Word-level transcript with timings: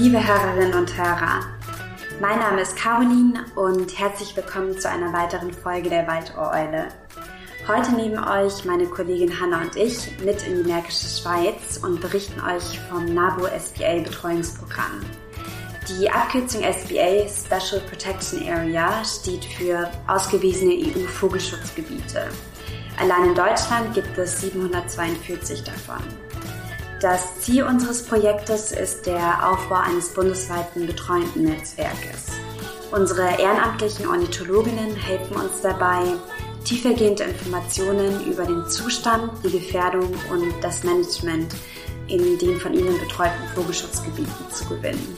Liebe 0.00 0.26
Hörerinnen 0.26 0.72
und 0.72 0.96
Hörer, 0.96 1.40
mein 2.22 2.38
Name 2.38 2.62
ist 2.62 2.74
Caroline 2.74 3.44
und 3.54 3.98
herzlich 3.98 4.34
willkommen 4.34 4.78
zu 4.78 4.88
einer 4.88 5.12
weiteren 5.12 5.52
Folge 5.52 5.90
der 5.90 6.06
Waldohreule. 6.06 6.88
Heute 7.68 7.92
nehmen 7.92 8.18
euch 8.18 8.64
meine 8.64 8.86
Kollegin 8.86 9.38
Hanna 9.38 9.60
und 9.60 9.76
ich 9.76 10.18
mit 10.24 10.42
in 10.46 10.62
die 10.62 10.70
Märkische 10.70 11.06
Schweiz 11.06 11.78
und 11.82 12.00
berichten 12.00 12.40
euch 12.40 12.80
vom 12.88 13.12
NABU 13.12 13.44
SBA 13.48 13.98
Betreuungsprogramm. 14.02 15.02
Die 15.86 16.10
Abkürzung 16.10 16.62
SBA 16.62 17.28
Special 17.28 17.82
Protection 17.82 18.48
Area 18.48 19.04
steht 19.04 19.44
für 19.44 19.90
ausgewiesene 20.06 20.76
EU-Vogelschutzgebiete. 20.96 22.30
Allein 22.98 23.26
in 23.26 23.34
Deutschland 23.34 23.92
gibt 23.92 24.16
es 24.16 24.40
742 24.40 25.62
davon. 25.62 26.02
Das 27.00 27.40
Ziel 27.40 27.62
unseres 27.62 28.02
Projektes 28.02 28.72
ist 28.72 29.06
der 29.06 29.50
Aufbau 29.50 29.76
eines 29.76 30.10
bundesweiten 30.10 30.86
betreuenden 30.86 31.44
Netzwerkes. 31.44 32.26
Unsere 32.90 33.40
ehrenamtlichen 33.40 34.06
Ornithologinnen 34.06 34.94
helfen 34.96 35.36
uns 35.36 35.62
dabei, 35.62 36.02
tiefergehende 36.66 37.22
Informationen 37.22 38.26
über 38.26 38.44
den 38.44 38.66
Zustand, 38.66 39.32
die 39.42 39.50
Gefährdung 39.50 40.10
und 40.30 40.52
das 40.60 40.84
Management 40.84 41.54
in 42.08 42.36
den 42.38 42.58
von 42.58 42.74
ihnen 42.74 42.98
betreuten 43.00 43.48
Vogelschutzgebieten 43.54 44.50
zu 44.52 44.66
gewinnen. 44.66 45.16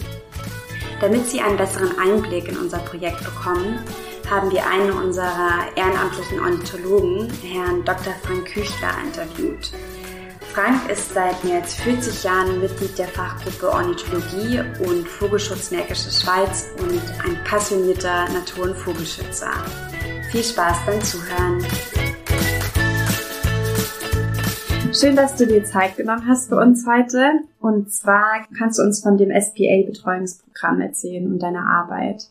Damit 1.01 1.29
Sie 1.31 1.41
einen 1.41 1.57
besseren 1.57 1.99
Einblick 1.99 2.47
in 2.47 2.59
unser 2.59 2.79
Projekt 2.79 3.25
bekommen, 3.25 3.81
haben 4.31 4.53
wir 4.53 4.65
einen 4.69 4.93
unserer 4.93 5.67
ehrenamtlichen 5.75 6.39
Ornithologen, 6.39 7.29
Herrn 7.43 7.85
Dr. 7.85 8.15
Frank 8.23 8.45
Küchler, 8.47 8.95
interviewt. 9.05 9.73
Frank 10.55 10.91
ist 10.91 11.15
seit 11.15 11.43
mehr 11.45 11.63
als 11.63 11.77
40 11.77 12.25
Jahren 12.25 12.61
Mitglied 12.61 12.99
der 12.99 13.09
Fachgruppe 13.09 13.71
Ornithologie 13.71 14.61
und 14.87 15.09
Vogelschutz 15.09 15.71
Märkische 15.71 16.11
Schweiz 16.11 16.69
und 16.79 17.01
ein 17.25 17.43
passionierter 17.45 18.29
Natur- 18.35 18.65
und 18.65 18.77
Vogelschützer. 18.77 19.51
Viel 20.31 20.43
Spaß 20.43 20.77
beim 20.85 21.01
Zuhören. 21.01 21.65
Schön, 24.93 25.17
dass 25.17 25.37
du 25.37 25.47
dir 25.47 25.65
Zeit 25.65 25.97
genommen 25.97 26.27
hast 26.29 26.51
für 26.51 26.57
uns 26.57 26.87
heute. 26.87 27.31
Und 27.59 27.91
zwar 27.91 28.47
kannst 28.59 28.79
du 28.79 28.83
uns 28.83 29.01
von 29.01 29.17
dem 29.17 29.31
SPA-Betreuungsprogramm 29.31 30.83
erzählen 30.83 31.33
und 31.33 31.39
deiner 31.39 31.67
Arbeit. 31.67 32.25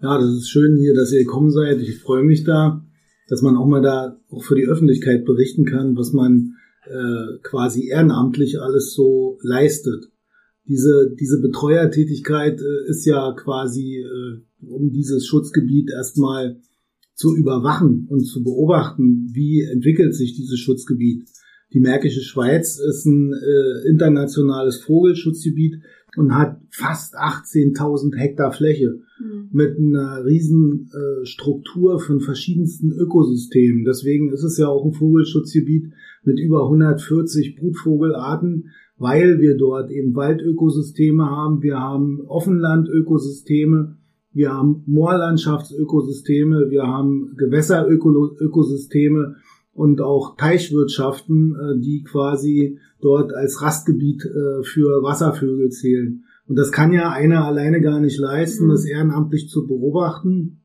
Ja, 0.00 0.16
das 0.16 0.30
ist 0.30 0.48
schön 0.48 0.78
hier, 0.78 0.94
dass 0.94 1.12
ihr 1.12 1.24
gekommen 1.24 1.50
seid. 1.50 1.80
Ich 1.80 2.00
freue 2.00 2.22
mich 2.22 2.44
da, 2.44 2.80
dass 3.28 3.42
man 3.42 3.58
auch 3.58 3.66
mal 3.66 3.82
da 3.82 4.16
auch 4.30 4.42
für 4.42 4.54
die 4.54 4.66
Öffentlichkeit 4.66 5.26
berichten 5.26 5.66
kann, 5.66 5.98
was 5.98 6.14
man 6.14 6.54
äh, 6.86 7.38
quasi 7.42 7.88
ehrenamtlich 7.88 8.60
alles 8.60 8.94
so 8.94 9.38
leistet. 9.42 10.06
Diese, 10.68 11.14
diese 11.18 11.40
Betreuertätigkeit 11.40 12.60
äh, 12.60 12.90
ist 12.90 13.04
ja 13.04 13.32
quasi, 13.32 13.98
äh, 13.98 14.66
um 14.66 14.90
dieses 14.90 15.26
Schutzgebiet 15.26 15.90
erstmal 15.90 16.60
zu 17.14 17.34
überwachen 17.34 18.06
und 18.10 18.24
zu 18.24 18.42
beobachten, 18.42 19.30
wie 19.32 19.62
entwickelt 19.62 20.14
sich 20.14 20.34
dieses 20.34 20.58
Schutzgebiet. 20.58 21.24
Die 21.72 21.80
Märkische 21.80 22.20
Schweiz 22.20 22.78
ist 22.78 23.06
ein 23.06 23.32
äh, 23.32 23.88
internationales 23.88 24.78
Vogelschutzgebiet 24.78 25.82
und 26.16 26.34
hat 26.34 26.60
fast 26.70 27.16
18.000 27.16 28.16
Hektar 28.16 28.52
Fläche 28.52 29.00
mhm. 29.20 29.48
mit 29.52 29.76
einer 29.76 30.24
riesen 30.24 30.90
äh, 30.92 31.26
Struktur 31.26 32.00
von 32.00 32.20
verschiedensten 32.20 32.92
Ökosystemen. 32.92 33.84
Deswegen 33.84 34.32
ist 34.32 34.42
es 34.42 34.56
ja 34.58 34.68
auch 34.68 34.84
ein 34.84 34.92
Vogelschutzgebiet 34.92 35.92
mit 36.26 36.38
über 36.40 36.64
140 36.64 37.56
Brutvogelarten, 37.56 38.70
weil 38.98 39.40
wir 39.40 39.56
dort 39.56 39.90
eben 39.90 40.14
Waldökosysteme 40.14 41.24
haben, 41.24 41.62
wir 41.62 41.78
haben 41.78 42.20
Offenlandökosysteme, 42.26 43.96
wir 44.32 44.52
haben 44.52 44.82
Moorlandschaftsökosysteme, 44.86 46.68
wir 46.68 46.82
haben 46.82 47.34
Gewässerökosysteme 47.38 49.36
und 49.72 50.00
auch 50.00 50.36
Teichwirtschaften, 50.36 51.54
äh, 51.54 51.80
die 51.80 52.02
quasi 52.02 52.78
dort 53.00 53.34
als 53.34 53.62
Rastgebiet 53.62 54.24
äh, 54.24 54.62
für 54.62 55.02
Wasservögel 55.02 55.70
zählen. 55.70 56.24
Und 56.48 56.56
das 56.56 56.72
kann 56.72 56.92
ja 56.92 57.10
einer 57.10 57.44
alleine 57.44 57.80
gar 57.80 58.00
nicht 58.00 58.18
leisten, 58.18 58.66
mhm. 58.66 58.70
das 58.70 58.84
ehrenamtlich 58.84 59.48
zu 59.48 59.66
beobachten, 59.66 60.62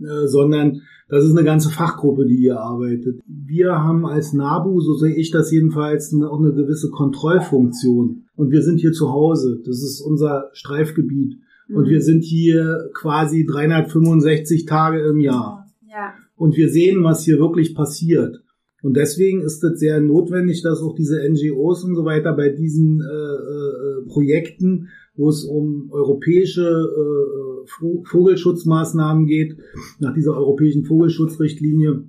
äh, 0.00 0.26
sondern 0.26 0.82
das 1.08 1.24
ist 1.24 1.30
eine 1.30 1.44
ganze 1.44 1.70
Fachgruppe, 1.70 2.26
die 2.26 2.36
hier 2.36 2.60
arbeitet. 2.60 3.20
Wir 3.26 3.82
haben 3.82 4.04
als 4.04 4.34
NABU, 4.34 4.80
so 4.80 4.94
sehe 4.94 5.14
ich 5.14 5.30
das 5.30 5.50
jedenfalls, 5.50 6.14
auch 6.14 6.38
eine 6.38 6.52
gewisse 6.52 6.90
Kontrollfunktion. 6.90 8.24
Und 8.36 8.50
wir 8.50 8.62
sind 8.62 8.78
hier 8.78 8.92
zu 8.92 9.10
Hause. 9.10 9.60
Das 9.64 9.82
ist 9.82 10.00
unser 10.00 10.50
Streifgebiet. 10.52 11.38
Mhm. 11.68 11.76
Und 11.76 11.88
wir 11.88 12.02
sind 12.02 12.24
hier 12.24 12.90
quasi 12.92 13.46
365 13.46 14.66
Tage 14.66 15.00
im 15.00 15.20
Jahr. 15.20 15.66
Ja. 15.88 16.12
Und 16.36 16.56
wir 16.56 16.68
sehen, 16.68 17.02
was 17.04 17.24
hier 17.24 17.38
wirklich 17.38 17.74
passiert. 17.74 18.42
Und 18.82 18.96
deswegen 18.96 19.40
ist 19.40 19.64
es 19.64 19.80
sehr 19.80 20.00
notwendig, 20.00 20.62
dass 20.62 20.80
auch 20.80 20.94
diese 20.94 21.18
NGOs 21.28 21.84
und 21.84 21.96
so 21.96 22.04
weiter 22.04 22.32
bei 22.34 22.50
diesen 22.50 23.00
äh, 23.00 23.04
äh, 23.04 24.06
Projekten, 24.06 24.88
wo 25.18 25.28
es 25.28 25.44
um 25.44 25.90
europäische 25.90 26.62
äh, 26.62 28.04
Vogelschutzmaßnahmen 28.04 29.26
geht, 29.26 29.58
nach 29.98 30.14
dieser 30.14 30.34
europäischen 30.34 30.84
Vogelschutzrichtlinie, 30.84 32.04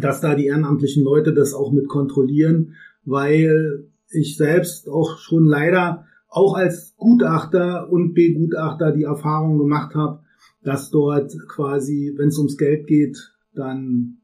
dass 0.00 0.20
da 0.20 0.34
die 0.34 0.46
ehrenamtlichen 0.46 1.04
Leute 1.04 1.34
das 1.34 1.54
auch 1.54 1.72
mit 1.72 1.88
kontrollieren, 1.88 2.74
weil 3.04 3.86
ich 4.10 4.36
selbst 4.36 4.88
auch 4.88 5.18
schon 5.18 5.44
leider 5.44 6.06
auch 6.28 6.54
als 6.54 6.94
Gutachter 6.96 7.90
und 7.90 8.14
Begutachter 8.14 8.92
die 8.92 9.04
Erfahrung 9.04 9.58
gemacht 9.58 9.94
habe, 9.94 10.20
dass 10.62 10.90
dort 10.90 11.32
quasi, 11.48 12.14
wenn 12.16 12.28
es 12.28 12.38
ums 12.38 12.56
Geld 12.56 12.86
geht, 12.86 13.32
dann 13.54 14.18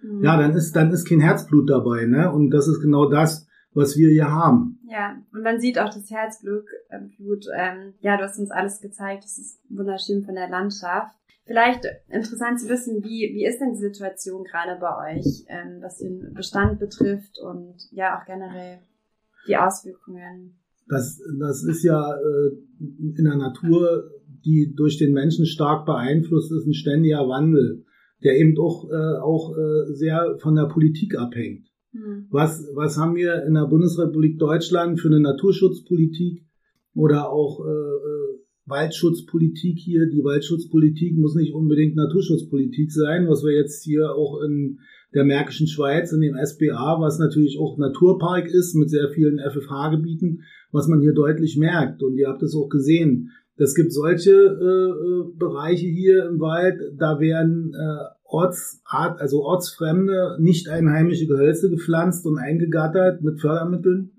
mhm. 0.00 0.22
ja, 0.22 0.40
dann 0.40 0.52
ist 0.52 0.74
dann 0.76 0.92
ist 0.92 1.08
kein 1.08 1.20
Herzblut 1.20 1.68
dabei, 1.68 2.06
ne? 2.06 2.32
Und 2.32 2.50
das 2.50 2.68
ist 2.68 2.80
genau 2.80 3.10
das, 3.10 3.46
was 3.74 3.96
wir 3.96 4.10
hier 4.10 4.30
haben. 4.30 4.71
Ja, 4.92 5.16
und 5.32 5.42
man 5.42 5.58
sieht 5.58 5.78
auch 5.78 5.88
das 5.88 6.10
Herzblut. 6.10 6.66
Äh, 6.90 6.98
Blut, 7.16 7.46
ähm, 7.56 7.94
ja, 8.00 8.18
du 8.18 8.24
hast 8.24 8.38
uns 8.38 8.50
alles 8.50 8.82
gezeigt. 8.82 9.24
Das 9.24 9.38
ist 9.38 9.58
wunderschön 9.70 10.22
von 10.22 10.34
der 10.34 10.50
Landschaft. 10.50 11.16
Vielleicht 11.46 11.86
interessant 12.08 12.60
zu 12.60 12.68
wissen, 12.68 13.02
wie, 13.02 13.32
wie 13.34 13.46
ist 13.46 13.58
denn 13.58 13.72
die 13.72 13.80
Situation 13.80 14.44
gerade 14.44 14.78
bei 14.78 15.16
euch, 15.16 15.44
ähm, 15.48 15.78
was 15.80 15.96
den 15.96 16.34
Bestand 16.34 16.78
betrifft 16.78 17.38
und 17.42 17.76
ja 17.90 18.18
auch 18.20 18.26
generell 18.26 18.80
die 19.48 19.56
Auswirkungen? 19.56 20.58
Das, 20.86 21.18
das 21.40 21.64
ist 21.64 21.82
ja 21.84 22.14
äh, 22.14 22.50
in 22.78 23.24
der 23.24 23.36
Natur, 23.36 24.10
die 24.44 24.74
durch 24.76 24.98
den 24.98 25.14
Menschen 25.14 25.46
stark 25.46 25.86
beeinflusst 25.86 26.52
ist, 26.52 26.66
ein 26.66 26.74
ständiger 26.74 27.26
Wandel, 27.28 27.86
der 28.22 28.36
eben 28.36 28.58
auch, 28.58 28.90
äh, 28.90 29.18
auch 29.22 29.56
äh, 29.56 29.94
sehr 29.94 30.36
von 30.38 30.54
der 30.54 30.66
Politik 30.66 31.16
abhängt. 31.16 31.71
Mhm. 31.92 32.26
Was, 32.30 32.68
was 32.74 32.96
haben 32.96 33.14
wir 33.14 33.44
in 33.44 33.54
der 33.54 33.66
Bundesrepublik 33.66 34.38
Deutschland 34.38 35.00
für 35.00 35.08
eine 35.08 35.20
Naturschutzpolitik 35.20 36.44
oder 36.94 37.30
auch 37.30 37.64
äh, 37.64 37.70
äh, 37.70 38.38
Waldschutzpolitik 38.66 39.78
hier? 39.78 40.06
Die 40.06 40.24
Waldschutzpolitik 40.24 41.16
muss 41.16 41.34
nicht 41.34 41.54
unbedingt 41.54 41.96
Naturschutzpolitik 41.96 42.90
sein, 42.92 43.28
was 43.28 43.44
wir 43.44 43.52
jetzt 43.52 43.84
hier 43.84 44.14
auch 44.14 44.40
in 44.42 44.78
der 45.14 45.24
Märkischen 45.24 45.66
Schweiz, 45.66 46.12
in 46.12 46.22
dem 46.22 46.36
SBA, 46.36 46.98
was 47.00 47.18
natürlich 47.18 47.58
auch 47.58 47.76
Naturpark 47.76 48.46
ist 48.46 48.74
mit 48.74 48.88
sehr 48.88 49.10
vielen 49.10 49.38
FFH-Gebieten, 49.38 50.44
was 50.70 50.88
man 50.88 51.00
hier 51.00 51.12
deutlich 51.12 51.58
merkt. 51.58 52.02
Und 52.02 52.16
ihr 52.16 52.28
habt 52.28 52.42
es 52.42 52.54
auch 52.54 52.68
gesehen. 52.68 53.30
Es 53.56 53.74
gibt 53.74 53.92
solche 53.92 54.30
äh, 54.30 54.34
äh, 54.34 55.38
Bereiche 55.38 55.86
hier 55.86 56.26
im 56.26 56.40
Wald, 56.40 56.80
da 56.98 57.20
werden 57.20 57.74
äh, 57.74 58.04
Ortsart, 58.24 59.20
also 59.20 59.42
ortsfremde, 59.42 60.38
nicht 60.40 60.68
einheimische 60.68 61.26
Gehölze 61.26 61.68
gepflanzt 61.68 62.26
und 62.26 62.38
eingegattert 62.38 63.22
mit 63.22 63.40
Fördermitteln. 63.40 64.12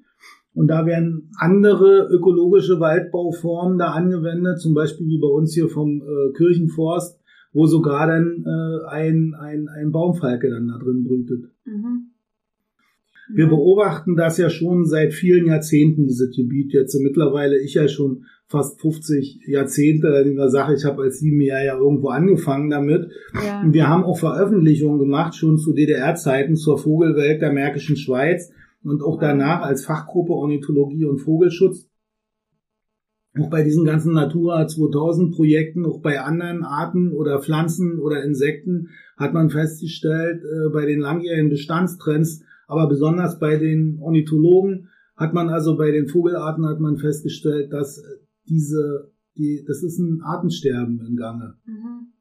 Und 0.53 0.67
da 0.67 0.85
werden 0.85 1.31
andere 1.39 2.07
ökologische 2.11 2.79
Waldbauformen 2.79 3.79
da 3.79 3.91
angewendet, 3.91 4.59
zum 4.59 4.75
Beispiel 4.75 5.07
wie 5.07 5.19
bei 5.19 5.27
uns 5.27 5.53
hier 5.53 5.67
vom 5.67 6.03
äh, 6.03 6.33
Kirchenforst, 6.37 7.19
wo 7.53 7.65
sogar 7.65 8.05
dann 8.05 8.45
äh, 8.45 8.85
ein, 8.87 9.33
ein, 9.39 9.67
ein 9.67 9.91
Baumfalke 9.91 10.49
dann 10.51 10.67
da 10.67 10.77
drin 10.77 11.03
brütet. 11.03 11.45
Mhm. 11.65 12.11
Wir 13.33 13.47
beobachten 13.47 14.15
das 14.15 14.37
ja 14.37 14.49
schon 14.49 14.85
seit 14.85 15.13
vielen 15.13 15.47
Jahrzehnten, 15.47 16.05
dieses 16.05 16.35
Gebiet. 16.35 16.73
Jetzt 16.73 16.99
mittlerweile 17.01 17.59
ich 17.59 17.73
ja 17.73 17.87
schon 17.87 18.25
fast 18.53 18.79
50 18.81 19.47
Jahrzehnte 19.47 20.07
in 20.27 20.35
der 20.35 20.49
Sache. 20.49 20.75
Ich 20.75 20.85
habe 20.85 21.01
als 21.01 21.19
Siebenjahr 21.19 21.63
ja 21.63 21.75
irgendwo 21.75 22.09
angefangen 22.09 22.69
damit. 22.69 23.09
Ja. 23.33 23.61
Und 23.61 23.73
wir 23.73 23.89
haben 23.89 24.03
auch 24.03 24.19
Veröffentlichungen 24.19 24.99
gemacht, 24.99 25.35
schon 25.35 25.57
zu 25.57 25.73
DDR-Zeiten, 25.73 26.55
zur 26.55 26.77
Vogelwelt 26.77 27.41
der 27.41 27.51
Märkischen 27.51 27.97
Schweiz 27.97 28.51
und 28.83 29.01
auch 29.01 29.19
danach 29.19 29.63
als 29.63 29.85
Fachgruppe 29.85 30.33
Ornithologie 30.33 31.05
und 31.05 31.17
Vogelschutz. 31.17 31.89
Auch 33.39 33.49
bei 33.49 33.63
diesen 33.63 33.85
ganzen 33.85 34.13
Natura 34.13 34.67
2000 34.67 35.33
Projekten, 35.33 35.87
auch 35.87 36.01
bei 36.01 36.21
anderen 36.21 36.63
Arten 36.63 37.11
oder 37.11 37.41
Pflanzen 37.41 37.97
oder 37.97 38.23
Insekten 38.23 38.89
hat 39.17 39.33
man 39.33 39.49
festgestellt, 39.49 40.43
äh, 40.43 40.69
bei 40.71 40.85
den 40.85 40.99
langjährigen 40.99 41.49
Bestandstrends, 41.49 42.43
aber 42.67 42.87
besonders 42.87 43.39
bei 43.39 43.57
den 43.57 43.97
Ornithologen, 43.99 44.89
hat 45.15 45.33
man 45.33 45.49
also 45.49 45.75
bei 45.75 45.89
den 45.89 46.07
Vogelarten 46.07 46.67
hat 46.67 46.79
man 46.79 46.97
festgestellt, 46.97 47.73
dass 47.73 48.03
diese, 48.47 49.11
die, 49.37 49.63
das 49.67 49.83
ist 49.83 49.99
ein 49.99 50.21
Artensterben 50.21 50.99
im 51.05 51.15
Gange. 51.15 51.55
Mhm. 51.65 52.13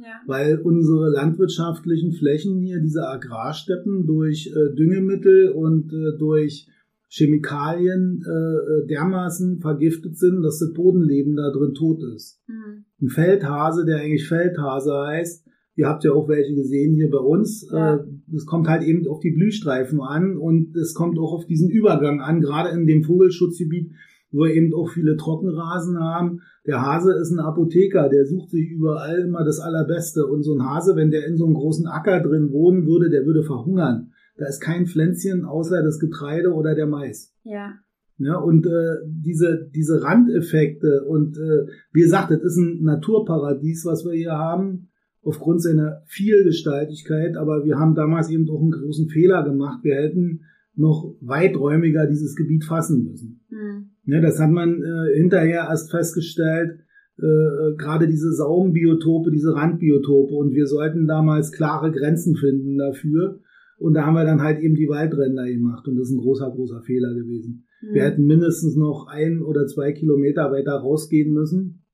Ja. 0.00 0.20
Weil 0.26 0.58
unsere 0.58 1.10
landwirtschaftlichen 1.10 2.12
Flächen 2.12 2.60
hier, 2.60 2.80
diese 2.80 3.08
Agrarsteppen 3.08 4.06
durch 4.06 4.52
äh, 4.54 4.74
Düngemittel 4.76 5.50
und 5.50 5.92
äh, 5.92 6.16
durch 6.18 6.68
Chemikalien 7.08 8.22
äh, 8.24 8.30
äh, 8.30 8.86
dermaßen 8.86 9.60
vergiftet 9.60 10.18
sind, 10.18 10.42
dass 10.42 10.58
das 10.58 10.72
Bodenleben 10.72 11.36
da 11.36 11.50
drin 11.50 11.74
tot 11.74 12.02
ist. 12.14 12.40
Mhm. 12.46 12.84
Ein 13.00 13.08
Feldhase, 13.08 13.86
der 13.86 14.00
eigentlich 14.00 14.28
Feldhase 14.28 14.92
heißt, 14.92 15.46
ihr 15.76 15.86
habt 15.86 16.04
ja 16.04 16.12
auch 16.12 16.28
welche 16.28 16.54
gesehen 16.54 16.94
hier 16.94 17.08
bei 17.10 17.18
uns, 17.18 17.66
ja. 17.72 17.96
äh, 17.96 18.04
es 18.34 18.44
kommt 18.44 18.68
halt 18.68 18.82
eben 18.82 19.06
auf 19.08 19.20
die 19.20 19.30
Blühstreifen 19.30 20.00
an 20.00 20.36
und 20.36 20.76
es 20.76 20.92
kommt 20.92 21.18
auch 21.18 21.32
auf 21.32 21.46
diesen 21.46 21.70
Übergang 21.70 22.20
an, 22.20 22.40
gerade 22.40 22.70
in 22.70 22.86
dem 22.86 23.04
Vogelschutzgebiet, 23.04 23.92
wo 24.30 24.44
wir 24.44 24.54
eben 24.54 24.74
auch 24.74 24.90
viele 24.90 25.16
Trockenrasen 25.16 25.98
haben. 25.98 26.40
Der 26.66 26.82
Hase 26.82 27.12
ist 27.14 27.30
ein 27.30 27.40
Apotheker, 27.40 28.08
der 28.08 28.26
sucht 28.26 28.50
sich 28.50 28.70
überall 28.70 29.20
immer 29.20 29.44
das 29.44 29.60
Allerbeste. 29.60 30.26
Und 30.26 30.42
so 30.42 30.54
ein 30.54 30.64
Hase, 30.64 30.96
wenn 30.96 31.10
der 31.10 31.26
in 31.26 31.36
so 31.36 31.46
einem 31.46 31.54
großen 31.54 31.86
Acker 31.86 32.20
drin 32.20 32.52
wohnen 32.52 32.86
würde, 32.86 33.10
der 33.10 33.24
würde 33.24 33.42
verhungern. 33.42 34.12
Da 34.36 34.46
ist 34.46 34.60
kein 34.60 34.86
Pflänzchen 34.86 35.44
außer 35.44 35.82
das 35.82 35.98
Getreide 35.98 36.52
oder 36.52 36.74
der 36.74 36.86
Mais. 36.86 37.34
Ja. 37.42 37.74
Ja, 38.18 38.36
und 38.36 38.66
äh, 38.66 38.96
diese, 39.06 39.70
diese 39.72 40.02
Randeffekte 40.02 41.04
und 41.04 41.38
äh, 41.38 41.70
wie 41.92 42.00
gesagt, 42.00 42.32
das 42.32 42.42
ist 42.42 42.56
ein 42.56 42.82
Naturparadies, 42.82 43.84
was 43.84 44.04
wir 44.04 44.12
hier 44.12 44.32
haben, 44.32 44.88
aufgrund 45.22 45.62
seiner 45.62 46.02
Vielgestaltigkeit, 46.06 47.36
aber 47.36 47.64
wir 47.64 47.78
haben 47.78 47.94
damals 47.94 48.28
eben 48.30 48.48
auch 48.50 48.60
einen 48.60 48.72
großen 48.72 49.08
Fehler 49.08 49.44
gemacht. 49.44 49.84
Wir 49.84 49.96
hätten 49.96 50.40
noch 50.74 51.14
weiträumiger 51.20 52.06
dieses 52.06 52.34
Gebiet 52.34 52.64
fassen 52.64 53.04
müssen. 53.04 53.40
Mhm. 53.50 53.77
Ja, 54.08 54.22
das 54.22 54.40
hat 54.40 54.50
man 54.50 54.82
äh, 54.82 55.18
hinterher 55.18 55.66
erst 55.68 55.90
festgestellt, 55.90 56.80
äh, 57.20 57.26
äh, 57.26 57.76
gerade 57.76 58.08
diese 58.08 58.32
Saumbiotope, 58.32 59.30
diese 59.30 59.54
Randbiotope. 59.54 60.34
Und 60.34 60.54
wir 60.54 60.66
sollten 60.66 61.06
damals 61.06 61.52
klare 61.52 61.92
Grenzen 61.92 62.34
finden 62.34 62.78
dafür. 62.78 63.40
Und 63.76 63.92
da 63.92 64.06
haben 64.06 64.14
wir 64.14 64.24
dann 64.24 64.40
halt 64.40 64.60
eben 64.60 64.76
die 64.76 64.88
Waldränder 64.88 65.46
gemacht. 65.46 65.86
Und 65.86 65.96
das 65.96 66.08
ist 66.08 66.14
ein 66.14 66.22
großer, 66.22 66.50
großer 66.50 66.80
Fehler 66.80 67.12
gewesen. 67.14 67.66
Mhm. 67.82 67.94
Wir 67.94 68.04
hätten 68.04 68.24
mindestens 68.24 68.76
noch 68.76 69.08
ein 69.08 69.42
oder 69.42 69.66
zwei 69.66 69.92
Kilometer 69.92 70.50
weiter 70.52 70.72
rausgehen 70.72 71.34
müssen, 71.34 71.84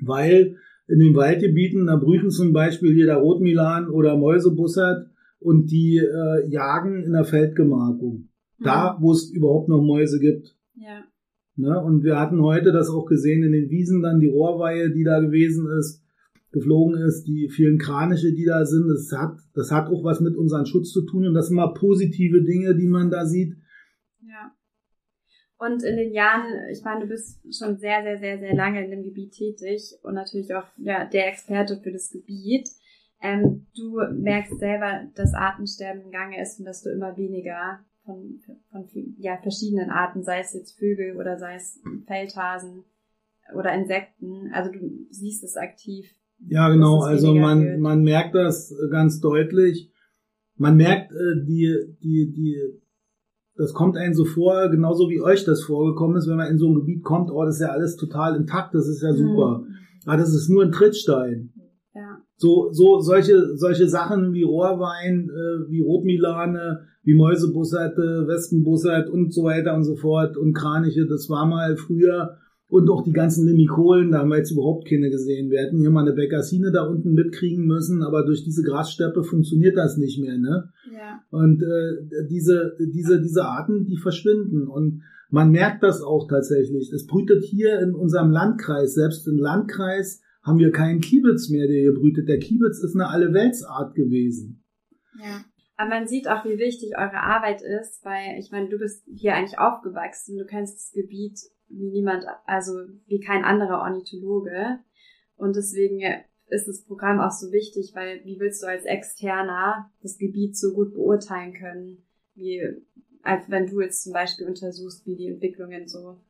weil 0.00 0.54
in 0.86 1.00
den 1.00 1.16
Waldgebieten, 1.16 1.86
da 1.86 1.96
brüten 1.96 2.30
zum 2.30 2.52
Beispiel 2.52 2.94
hier 2.94 3.06
der 3.06 3.16
Rotmilan 3.16 3.88
oder 3.88 4.16
Mäusebussard 4.16 5.08
und 5.40 5.72
die 5.72 5.96
äh, 5.98 6.48
jagen 6.48 7.02
in 7.02 7.12
der 7.12 7.24
Feldgemarkung. 7.24 8.28
Mhm. 8.58 8.64
Da, 8.64 8.96
wo 9.00 9.10
es 9.10 9.28
überhaupt 9.28 9.68
noch 9.68 9.82
Mäuse 9.82 10.20
gibt. 10.20 10.56
Ja. 10.76 11.02
Ne? 11.56 11.78
Und 11.78 12.02
wir 12.02 12.18
hatten 12.18 12.40
heute 12.40 12.72
das 12.72 12.88
auch 12.88 13.06
gesehen 13.06 13.42
in 13.42 13.52
den 13.52 13.70
Wiesen, 13.70 14.02
dann 14.02 14.20
die 14.20 14.28
Rohrweihe, 14.28 14.90
die 14.90 15.04
da 15.04 15.20
gewesen 15.20 15.68
ist, 15.78 16.02
geflogen 16.50 17.00
ist, 17.02 17.24
die 17.24 17.48
vielen 17.48 17.78
Kraniche, 17.78 18.32
die 18.32 18.44
da 18.44 18.64
sind. 18.64 18.88
Das 18.88 19.12
hat, 19.18 19.36
das 19.54 19.70
hat 19.70 19.88
auch 19.88 20.04
was 20.04 20.20
mit 20.20 20.36
unserem 20.36 20.66
Schutz 20.66 20.90
zu 20.90 21.02
tun 21.02 21.26
und 21.26 21.34
das 21.34 21.48
sind 21.48 21.56
mal 21.56 21.74
positive 21.74 22.42
Dinge, 22.42 22.74
die 22.74 22.86
man 22.86 23.10
da 23.10 23.26
sieht. 23.26 23.56
Ja. 24.20 24.52
Und 25.58 25.82
in 25.82 25.96
den 25.96 26.12
Jahren, 26.12 26.44
ich 26.70 26.82
meine, 26.84 27.02
du 27.02 27.06
bist 27.06 27.40
schon 27.56 27.76
sehr, 27.76 28.02
sehr, 28.02 28.18
sehr, 28.18 28.38
sehr 28.38 28.54
lange 28.54 28.84
in 28.84 28.90
dem 28.90 29.02
Gebiet 29.02 29.32
tätig 29.32 29.98
und 30.02 30.14
natürlich 30.14 30.54
auch 30.54 30.66
ja, 30.78 31.04
der 31.06 31.28
Experte 31.28 31.78
für 31.82 31.92
das 31.92 32.10
Gebiet. 32.10 32.68
Ähm, 33.20 33.66
du 33.76 34.00
merkst 34.12 34.58
selber, 34.58 35.04
dass 35.14 35.34
Artensterben 35.34 36.02
im 36.02 36.10
Gange 36.10 36.42
ist 36.42 36.58
und 36.58 36.64
dass 36.64 36.82
du 36.82 36.90
immer 36.90 37.16
weniger 37.16 37.78
von, 38.04 38.40
von 38.70 38.88
ja, 39.18 39.38
verschiedenen 39.42 39.90
Arten, 39.90 40.22
sei 40.22 40.40
es 40.40 40.52
jetzt 40.54 40.78
Vögel 40.78 41.16
oder 41.16 41.38
sei 41.38 41.54
es 41.54 41.80
Feldhasen 42.06 42.84
oder 43.54 43.74
Insekten. 43.74 44.50
Also 44.52 44.72
du 44.72 44.78
siehst 45.10 45.44
es 45.44 45.56
aktiv. 45.56 46.06
Ja, 46.48 46.68
genau. 46.68 47.02
Also 47.02 47.34
man, 47.34 47.80
man 47.80 48.02
merkt 48.02 48.34
das 48.34 48.74
ganz 48.90 49.20
deutlich. 49.20 49.92
Man 50.56 50.76
merkt 50.76 51.12
äh, 51.12 51.44
die, 51.44 51.96
die, 52.02 52.32
die, 52.32 52.56
das 53.56 53.72
kommt 53.72 53.96
einem 53.96 54.14
so 54.14 54.24
vor, 54.24 54.68
genauso 54.70 55.08
wie 55.08 55.20
euch 55.20 55.44
das 55.44 55.62
vorgekommen 55.62 56.16
ist, 56.16 56.28
wenn 56.28 56.36
man 56.36 56.50
in 56.50 56.58
so 56.58 56.68
ein 56.68 56.74
Gebiet 56.74 57.02
kommt, 57.04 57.30
oh, 57.30 57.44
das 57.44 57.56
ist 57.56 57.62
ja 57.62 57.68
alles 57.68 57.96
total 57.96 58.36
intakt, 58.36 58.74
das 58.74 58.88
ist 58.88 59.02
ja 59.02 59.12
super. 59.12 59.58
Mhm. 59.60 59.74
Aber 60.04 60.16
das 60.16 60.34
ist 60.34 60.48
nur 60.48 60.64
ein 60.64 60.72
Trittstein. 60.72 61.52
So, 62.42 62.72
so 62.72 62.98
solche, 62.98 63.56
solche 63.56 63.86
Sachen 63.86 64.32
wie 64.32 64.42
Rohrwein, 64.42 65.30
äh, 65.30 65.70
wie 65.70 65.80
Rotmilane, 65.80 66.80
wie 67.04 67.14
Mäusebussard, 67.14 67.96
Wespenbussard 67.96 69.08
und 69.08 69.32
so 69.32 69.44
weiter 69.44 69.76
und 69.76 69.84
so 69.84 69.94
fort 69.94 70.36
und 70.36 70.52
Kraniche, 70.52 71.06
das 71.06 71.30
war 71.30 71.46
mal 71.46 71.76
früher 71.76 72.38
und 72.66 72.90
auch 72.90 73.04
die 73.04 73.12
ganzen 73.12 73.46
Limikolen, 73.46 74.10
da 74.10 74.18
haben 74.18 74.30
wir 74.30 74.38
jetzt 74.38 74.50
überhaupt 74.50 74.88
keine 74.88 75.08
gesehen. 75.08 75.50
Wir 75.52 75.60
hätten 75.60 75.78
hier 75.78 75.90
mal 75.90 76.00
eine 76.00 76.14
Bekassine 76.14 76.72
da 76.72 76.82
unten 76.82 77.12
mitkriegen 77.12 77.64
müssen, 77.64 78.02
aber 78.02 78.24
durch 78.24 78.42
diese 78.42 78.64
Grassteppe 78.64 79.22
funktioniert 79.22 79.76
das 79.76 79.96
nicht 79.96 80.18
mehr, 80.18 80.36
ne? 80.36 80.64
Ja. 80.92 81.20
Und 81.30 81.62
äh, 81.62 82.26
diese, 82.28 82.72
diese, 82.80 83.20
diese 83.20 83.44
Arten, 83.44 83.84
die 83.84 83.98
verschwinden 83.98 84.66
und 84.66 85.02
man 85.30 85.52
merkt 85.52 85.84
das 85.84 86.02
auch 86.02 86.26
tatsächlich. 86.28 86.92
Es 86.92 87.06
brütet 87.06 87.44
hier 87.44 87.78
in 87.78 87.94
unserem 87.94 88.32
Landkreis, 88.32 88.94
selbst 88.94 89.28
im 89.28 89.38
Landkreis 89.38 90.22
haben 90.42 90.58
wir 90.58 90.72
keinen 90.72 91.00
Kiebitz 91.00 91.48
mehr, 91.48 91.66
der 91.66 91.80
hier 91.80 91.94
brütet. 91.94 92.28
Der 92.28 92.38
Kiebitz 92.38 92.82
ist 92.82 92.94
eine 92.94 93.08
Alleweltsart 93.08 93.94
gewesen. 93.94 94.64
Ja. 95.20 95.44
Aber 95.76 95.90
man 95.90 96.06
sieht 96.06 96.28
auch, 96.28 96.44
wie 96.44 96.58
wichtig 96.58 96.96
eure 96.96 97.22
Arbeit 97.22 97.62
ist, 97.62 98.04
weil 98.04 98.38
ich 98.38 98.50
meine, 98.50 98.68
du 98.68 98.78
bist 98.78 99.04
hier 99.06 99.34
eigentlich 99.34 99.58
aufgewachsen, 99.58 100.36
du 100.36 100.44
kennst 100.44 100.76
das 100.76 100.92
Gebiet 100.92 101.38
wie 101.68 101.90
niemand, 101.90 102.24
also 102.44 102.72
wie 103.06 103.20
kein 103.20 103.44
anderer 103.44 103.80
Ornithologe. 103.80 104.80
Und 105.36 105.56
deswegen 105.56 106.02
ist 106.48 106.68
das 106.68 106.84
Programm 106.84 107.20
auch 107.20 107.30
so 107.30 107.50
wichtig, 107.50 107.92
weil 107.94 108.24
wie 108.24 108.38
willst 108.38 108.62
du 108.62 108.66
als 108.66 108.84
Externer 108.84 109.90
das 110.02 110.18
Gebiet 110.18 110.56
so 110.56 110.72
gut 110.72 110.92
beurteilen 110.92 111.54
können, 111.54 112.04
wie 112.34 112.62
als 113.22 113.48
wenn 113.48 113.66
du 113.66 113.80
jetzt 113.80 114.02
zum 114.02 114.12
Beispiel 114.12 114.46
untersuchst, 114.46 115.06
wie 115.06 115.16
die 115.16 115.28
Entwicklungen 115.28 115.88
so 115.88 116.20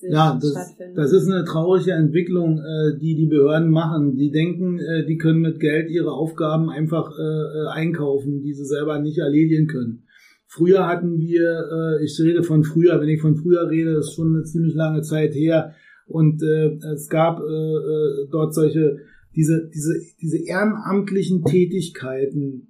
ja, 0.00 0.38
das, 0.40 0.76
das 0.94 1.12
ist 1.12 1.28
eine 1.28 1.44
traurige 1.44 1.92
Entwicklung, 1.92 2.58
äh, 2.58 2.98
die 2.98 3.14
die 3.14 3.26
Behörden 3.26 3.70
machen. 3.70 4.14
Die 4.14 4.30
denken, 4.30 4.78
äh, 4.78 5.06
die 5.06 5.16
können 5.16 5.40
mit 5.40 5.58
Geld 5.58 5.90
ihre 5.90 6.12
Aufgaben 6.12 6.68
einfach 6.68 7.10
äh, 7.18 7.22
äh, 7.22 7.68
einkaufen, 7.72 8.42
die 8.42 8.52
sie 8.52 8.66
selber 8.66 8.98
nicht 8.98 9.18
erledigen 9.18 9.66
können. 9.66 10.04
Früher 10.46 10.86
hatten 10.86 11.18
wir, 11.18 11.98
äh, 12.00 12.04
ich 12.04 12.18
rede 12.20 12.42
von 12.42 12.62
früher, 12.62 13.00
wenn 13.00 13.08
ich 13.08 13.20
von 13.20 13.36
früher 13.36 13.68
rede, 13.70 13.96
ist 13.96 14.14
schon 14.14 14.34
eine 14.34 14.44
ziemlich 14.44 14.74
lange 14.74 15.02
Zeit 15.02 15.34
her. 15.34 15.72
Und 16.06 16.42
äh, 16.42 16.76
es 16.94 17.08
gab 17.08 17.40
äh, 17.40 17.42
äh 17.42 18.28
dort 18.30 18.54
solche, 18.54 18.98
diese, 19.34 19.68
diese, 19.74 19.94
diese 20.20 20.38
ehrenamtlichen 20.46 21.42
Tätigkeiten, 21.42 22.68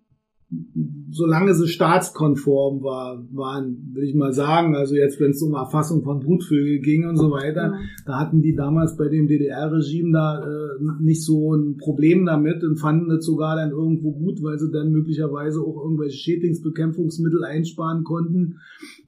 solange 1.10 1.54
sie 1.54 1.66
staatskonform 1.66 2.82
war, 2.82 3.26
waren, 3.32 3.90
will 3.92 4.04
ich 4.04 4.14
mal 4.14 4.32
sagen, 4.32 4.76
also 4.76 4.94
jetzt, 4.94 5.18
wenn 5.18 5.30
es 5.30 5.42
um 5.42 5.54
Erfassung 5.54 6.04
von 6.04 6.20
Brutvögel 6.20 6.78
ging 6.78 7.08
und 7.08 7.16
so 7.16 7.32
weiter, 7.32 7.70
mhm. 7.70 7.74
da 8.04 8.20
hatten 8.20 8.42
die 8.42 8.54
damals 8.54 8.96
bei 8.96 9.08
dem 9.08 9.26
DDR-Regime 9.26 10.12
da 10.12 10.44
äh, 10.44 11.02
nicht 11.02 11.24
so 11.24 11.54
ein 11.54 11.78
Problem 11.78 12.26
damit 12.26 12.62
und 12.62 12.78
fanden 12.78 13.08
das 13.08 13.24
sogar 13.24 13.56
dann 13.56 13.70
irgendwo 13.70 14.12
gut, 14.12 14.40
weil 14.42 14.58
sie 14.58 14.70
dann 14.70 14.92
möglicherweise 14.92 15.60
auch 15.60 15.82
irgendwelche 15.82 16.18
Schädlingsbekämpfungsmittel 16.18 17.42
einsparen 17.44 18.04
konnten. 18.04 18.60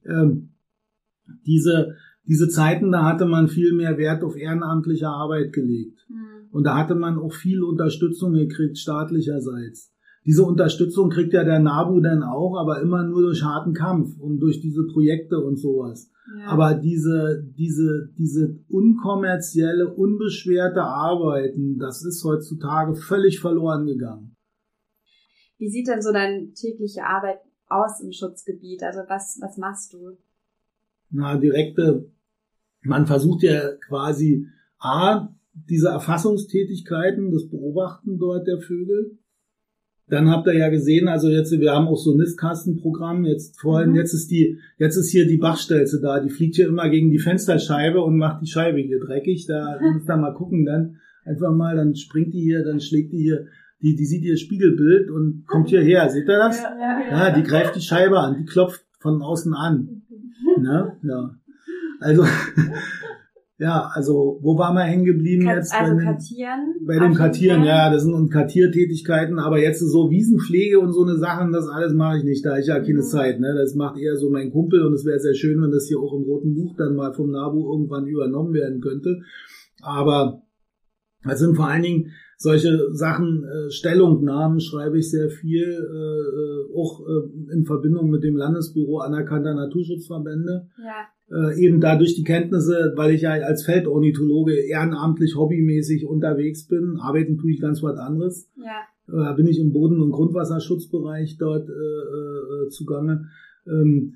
Ähm, 0.05 0.51
diese, 1.47 1.95
diese 2.27 2.49
Zeiten, 2.49 2.91
da 2.91 3.05
hatte 3.05 3.27
man 3.27 3.47
viel 3.47 3.75
mehr 3.75 3.97
Wert 3.97 4.25
auf 4.25 4.37
ehrenamtliche 4.37 5.09
Arbeit 5.09 5.53
gelegt. 5.53 6.05
Mhm. 6.09 6.49
Und 6.51 6.65
da 6.65 6.77
hatte 6.77 6.97
man 6.97 7.17
auch 7.17 7.33
viel 7.33 7.63
Unterstützung 7.63 8.33
gekriegt, 8.33 8.79
staatlicherseits. 8.79 9.93
Diese 10.29 10.43
Unterstützung 10.43 11.09
kriegt 11.09 11.33
ja 11.33 11.43
der 11.43 11.59
NABU 11.59 12.01
dann 12.01 12.23
auch, 12.23 12.59
aber 12.59 12.83
immer 12.83 13.03
nur 13.03 13.23
durch 13.23 13.43
harten 13.43 13.73
Kampf 13.73 14.21
und 14.21 14.41
durch 14.41 14.61
diese 14.61 14.87
Projekte 14.87 15.39
und 15.39 15.57
sowas. 15.57 16.13
Ja. 16.39 16.49
Aber 16.49 16.75
diese, 16.75 17.43
diese, 17.57 18.11
diese 18.19 18.59
unkommerzielle, 18.69 19.89
unbeschwerte 19.89 20.83
Arbeiten, 20.83 21.79
das 21.79 22.05
ist 22.05 22.23
heutzutage 22.25 22.95
völlig 22.95 23.41
verloren 23.41 23.87
gegangen. 23.87 24.37
Wie 25.57 25.71
sieht 25.71 25.89
denn 25.89 26.03
so 26.03 26.13
deine 26.13 26.53
tägliche 26.53 27.05
Arbeit 27.05 27.39
aus 27.67 28.03
im 28.03 28.13
Schutzgebiet? 28.13 28.83
Also 28.83 29.01
was, 29.09 29.39
was 29.41 29.57
machst 29.57 29.95
du? 29.95 30.19
Na, 31.09 31.39
direkte, 31.39 32.13
man 32.83 33.07
versucht 33.07 33.45
ja 33.45 33.77
quasi 33.89 34.47
A, 34.79 35.35
diese 35.55 35.89
Erfassungstätigkeiten, 35.89 37.33
das 37.33 37.49
Beobachten 37.49 38.19
dort 38.19 38.47
der 38.47 38.61
Vögel, 38.61 39.18
dann 40.11 40.31
habt 40.31 40.47
ihr 40.47 40.55
ja 40.55 40.69
gesehen, 40.71 41.09
also 41.09 41.29
jetzt, 41.29 41.53
wir 41.53 41.73
haben 41.73 41.87
auch 41.87 41.97
so 41.97 42.13
ein 42.13 42.19
Nistkastenprogramm. 42.19 43.25
Jetzt 43.25 43.61
vorhin, 43.61 43.91
mhm. 43.91 43.97
jetzt 43.97 44.15
ist 44.15 44.31
die, 44.31 44.59
jetzt 44.79 44.97
ist 44.97 45.11
hier 45.11 45.27
die 45.27 45.37
Bachstelze 45.37 46.01
da. 46.01 46.21
Die 46.21 46.31
fliegt 46.31 46.57
hier 46.57 46.69
immer 46.69 46.89
gegen 46.89 47.11
die 47.11 47.19
Fensterscheibe 47.19 48.01
und 48.01 48.17
macht 48.17 48.43
die 48.43 48.51
Scheibe 48.51 48.81
hier 48.81 49.01
dreckig. 49.01 49.47
Da 49.47 49.79
müsst 49.95 50.09
ihr 50.09 50.17
mal 50.17 50.33
gucken, 50.33 50.65
dann 50.65 50.97
einfach 51.25 51.53
mal, 51.53 51.77
dann 51.77 51.95
springt 51.95 52.33
die 52.33 52.41
hier, 52.41 52.65
dann 52.65 52.81
schlägt 52.81 53.13
die 53.13 53.23
hier, 53.23 53.47
die, 53.83 53.95
die 53.95 54.07
sieht 54.07 54.25
ihr 54.25 54.37
Spiegelbild 54.37 55.11
und 55.11 55.45
kommt 55.47 55.69
hierher. 55.69 56.09
Seht 56.09 56.29
ihr 56.29 56.39
das? 56.39 56.63
Ja, 56.63 56.75
ja, 56.79 57.01
ja. 57.11 57.29
ja 57.29 57.35
die 57.35 57.43
greift 57.43 57.77
die 57.77 57.81
Scheibe 57.81 58.19
an, 58.19 58.37
die 58.39 58.45
klopft 58.45 58.85
von 58.99 59.23
außen 59.23 59.55
an. 59.55 60.03
ne? 60.61 60.97
Ja. 61.03 61.35
Also, 62.01 62.25
ja, 63.61 63.91
also 63.93 64.39
wo 64.41 64.57
war 64.57 64.73
man 64.73 64.87
hängen 64.87 65.05
geblieben 65.05 65.45
Kat 65.45 65.57
jetzt? 65.57 65.75
Also 65.75 65.95
bei 65.95 65.99
den, 65.99 66.07
Kartieren. 66.07 66.75
Bei 66.87 66.99
dem 66.99 67.15
Kartieren, 67.15 67.65
ja, 67.65 67.91
das 67.93 68.05
sind 68.05 68.15
und 68.15 68.31
Kartiertätigkeiten, 68.31 69.41
aber 69.41 69.59
jetzt 69.61 69.81
so 69.81 70.11
Wiesenpflege 70.11 70.79
und 70.79 70.93
so 70.93 71.03
eine 71.03 71.17
Sachen, 71.17 71.51
das 71.51 71.67
alles 71.69 71.93
mache 71.93 72.19
ich 72.19 72.25
nicht, 72.25 72.45
da 72.47 72.57
ich 72.57 72.67
ja 72.69 72.79
keine 72.79 72.99
Mhm. 72.99 73.03
Zeit, 73.03 73.41
ne? 73.41 73.55
Das 73.59 73.75
macht 73.75 73.99
eher 73.99 74.17
so 74.17 74.31
mein 74.31 74.51
Kumpel 74.53 74.87
und 74.87 74.93
es 74.93 75.05
wäre 75.05 75.19
sehr 75.19 75.35
schön, 75.35 75.61
wenn 75.61 75.73
das 75.73 75.89
hier 75.89 75.99
auch 75.99 76.15
im 76.15 76.23
Roten 76.23 76.55
Buch 76.55 76.77
dann 76.77 76.95
mal 76.95 77.13
vom 77.13 77.31
NABU 77.31 77.73
irgendwann 77.73 78.07
übernommen 78.07 78.55
werden 78.55 78.81
könnte. 78.81 79.19
Aber 79.83 80.43
es 81.29 81.41
sind 81.41 81.57
vor 81.57 81.67
allen 81.67 81.83
Dingen 81.83 82.13
solche 82.37 82.93
Sachen, 82.95 83.43
äh, 83.43 83.71
Stellungnahmen 83.71 84.61
schreibe 84.61 84.99
ich 84.99 85.11
sehr 85.11 85.31
viel, 85.31 85.65
äh, 85.65 86.77
äh, 86.77 86.77
auch 86.79 87.01
äh, 87.01 87.53
in 87.55 87.65
Verbindung 87.65 88.09
mit 88.09 88.23
dem 88.23 88.37
Landesbüro 88.37 88.99
anerkannter 88.99 89.55
Naturschutzverbände 89.55 90.69
Ja. 90.79 91.09
Äh, 91.31 91.61
eben 91.63 91.81
dadurch 91.81 92.15
die 92.15 92.25
Kenntnisse, 92.25 92.93
weil 92.97 93.15
ich 93.15 93.23
ja 93.23 93.33
als 93.33 93.65
Feldornithologe 93.65 94.55
ehrenamtlich, 94.55 95.37
hobbymäßig 95.37 96.07
unterwegs 96.07 96.67
bin, 96.67 96.97
arbeiten 97.01 97.39
tue 97.39 97.53
ich 97.53 97.61
ganz 97.61 97.83
was 97.83 97.99
anderes. 97.99 98.51
Ja. 98.57 98.81
Äh, 99.09 99.25
Da 99.25 99.33
bin 99.35 99.47
ich 99.47 99.59
im 99.59 99.73
Boden- 99.73 100.01
und 100.01 100.13
Grundwasserschutzbereich 100.13 101.37
dort 101.39 101.69
äh, 101.69 101.73
äh, 101.73 102.69
zugange. 102.71 103.27
Ähm, 103.67 104.15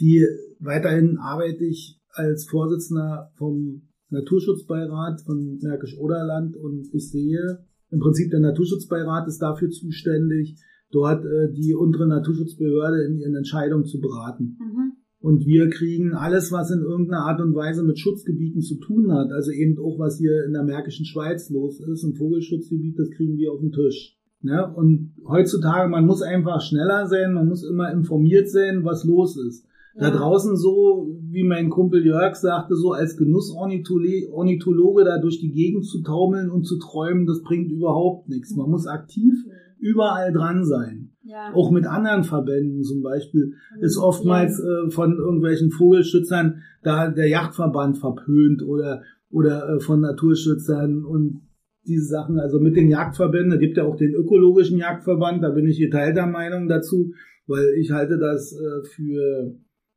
die 0.00 0.26
weiterhin 0.58 1.18
arbeite 1.18 1.64
ich 1.64 2.00
als 2.10 2.46
Vorsitzender 2.48 3.30
vom 3.36 3.88
Naturschutzbeirat 4.10 5.22
von 5.22 5.58
Märkisch-Oderland 5.60 6.56
und 6.56 6.88
ich 6.92 7.10
sehe, 7.10 7.64
im 7.90 8.00
Prinzip 8.00 8.30
der 8.30 8.40
Naturschutzbeirat 8.40 9.26
ist 9.28 9.38
dafür 9.38 9.70
zuständig, 9.70 10.56
dort 10.90 11.24
äh, 11.24 11.52
die 11.52 11.74
untere 11.74 12.06
Naturschutzbehörde 12.06 13.04
in 13.04 13.18
ihren 13.18 13.34
Entscheidungen 13.34 13.84
zu 13.84 14.00
beraten. 14.00 14.56
Mhm. 14.60 14.92
Und 15.24 15.46
wir 15.46 15.70
kriegen 15.70 16.12
alles, 16.12 16.52
was 16.52 16.70
in 16.70 16.80
irgendeiner 16.82 17.24
Art 17.24 17.40
und 17.40 17.54
Weise 17.54 17.82
mit 17.82 17.98
Schutzgebieten 17.98 18.60
zu 18.60 18.74
tun 18.74 19.10
hat, 19.10 19.32
also 19.32 19.52
eben 19.52 19.78
auch 19.78 19.98
was 19.98 20.18
hier 20.18 20.44
in 20.44 20.52
der 20.52 20.64
Märkischen 20.64 21.06
Schweiz 21.06 21.48
los 21.48 21.80
ist, 21.80 22.04
im 22.04 22.12
Vogelschutzgebiet, 22.12 22.98
das 22.98 23.08
kriegen 23.10 23.38
wir 23.38 23.50
auf 23.52 23.60
den 23.60 23.72
Tisch. 23.72 24.18
Ne? 24.42 24.70
Und 24.76 25.14
heutzutage, 25.26 25.88
man 25.88 26.04
muss 26.04 26.20
einfach 26.20 26.60
schneller 26.60 27.06
sein, 27.06 27.32
man 27.32 27.48
muss 27.48 27.64
immer 27.64 27.90
informiert 27.90 28.50
sein, 28.50 28.84
was 28.84 29.04
los 29.04 29.38
ist. 29.38 29.66
Da 29.96 30.10
Ja. 30.10 30.14
draußen 30.14 30.58
so, 30.58 31.08
wie 31.30 31.44
mein 31.44 31.70
Kumpel 31.70 32.04
Jörg 32.04 32.34
sagte, 32.36 32.76
so 32.76 32.92
als 32.92 33.16
Genussornithologe 33.16 35.04
da 35.04 35.18
durch 35.18 35.40
die 35.40 35.52
Gegend 35.52 35.86
zu 35.86 36.02
taumeln 36.02 36.50
und 36.50 36.64
zu 36.64 36.78
träumen, 36.78 37.24
das 37.24 37.40
bringt 37.40 37.72
überhaupt 37.72 38.28
nichts. 38.28 38.54
Man 38.56 38.68
muss 38.68 38.86
aktiv 38.86 39.32
überall 39.78 40.34
dran 40.34 40.66
sein. 40.66 41.03
Ja. 41.26 41.52
Auch 41.54 41.70
mit 41.70 41.86
anderen 41.86 42.22
Verbänden 42.24 42.82
zum 42.82 43.02
Beispiel 43.02 43.54
ist 43.80 43.96
oftmals 43.96 44.60
äh, 44.60 44.90
von 44.90 45.16
irgendwelchen 45.16 45.70
Vogelschützern 45.70 46.62
da 46.82 47.10
der 47.10 47.28
Jagdverband 47.28 47.96
verpönt 47.98 48.62
oder 48.62 49.02
oder 49.30 49.68
äh, 49.68 49.80
von 49.80 50.00
Naturschützern 50.00 51.04
und 51.04 51.40
diese 51.86 52.04
Sachen, 52.06 52.38
also 52.38 52.60
mit 52.60 52.76
den 52.76 52.88
Jagdverbänden, 52.88 53.50
da 53.50 53.56
gibt 53.56 53.76
ja 53.76 53.84
auch 53.84 53.96
den 53.96 54.14
ökologischen 54.14 54.78
Jagdverband, 54.78 55.42
da 55.42 55.50
bin 55.50 55.66
ich 55.66 55.78
geteilter 55.78 56.26
Meinung 56.26 56.68
dazu, 56.68 57.12
weil 57.46 57.64
ich 57.78 57.90
halte 57.90 58.18
das 58.18 58.52
äh, 58.52 58.86
für 58.86 59.54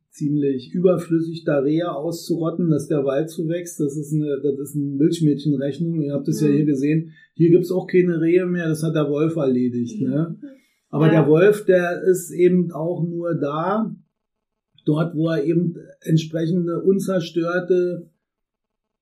ziemlich 0.09 0.73
überflüssig, 0.73 1.43
da 1.45 1.59
Rehe 1.59 1.91
auszurotten, 1.93 2.69
dass 2.71 2.87
der 2.87 3.05
Wald 3.05 3.29
zuwächst. 3.29 3.79
Das 3.79 3.95
ist 3.95 4.11
eine, 4.13 4.39
das 4.41 4.57
ist 4.59 4.75
eine 4.75 4.85
Milchmädchenrechnung. 4.95 6.01
Ihr 6.01 6.13
habt 6.13 6.27
es 6.27 6.41
ja 6.41 6.47
Mhm. 6.47 6.53
hier 6.53 6.65
gesehen. 6.65 7.11
Hier 7.33 7.51
gibt's 7.51 7.71
auch 7.71 7.85
keine 7.87 8.19
Rehe 8.19 8.45
mehr, 8.47 8.67
das 8.67 8.81
hat 8.83 8.95
der 8.95 9.09
Wolf 9.09 9.35
erledigt. 9.35 10.01
Ne? 10.01 10.35
Aber 10.89 11.07
Ja. 11.07 11.21
der 11.21 11.27
Wolf, 11.27 11.65
der 11.65 12.03
ist 12.03 12.31
eben 12.31 12.71
auch 12.71 13.03
nur 13.03 13.35
da, 13.35 13.93
dort, 14.85 15.15
wo 15.15 15.29
er 15.29 15.43
eben 15.43 15.75
entsprechende 16.01 16.81
unzerstörte 16.81 18.09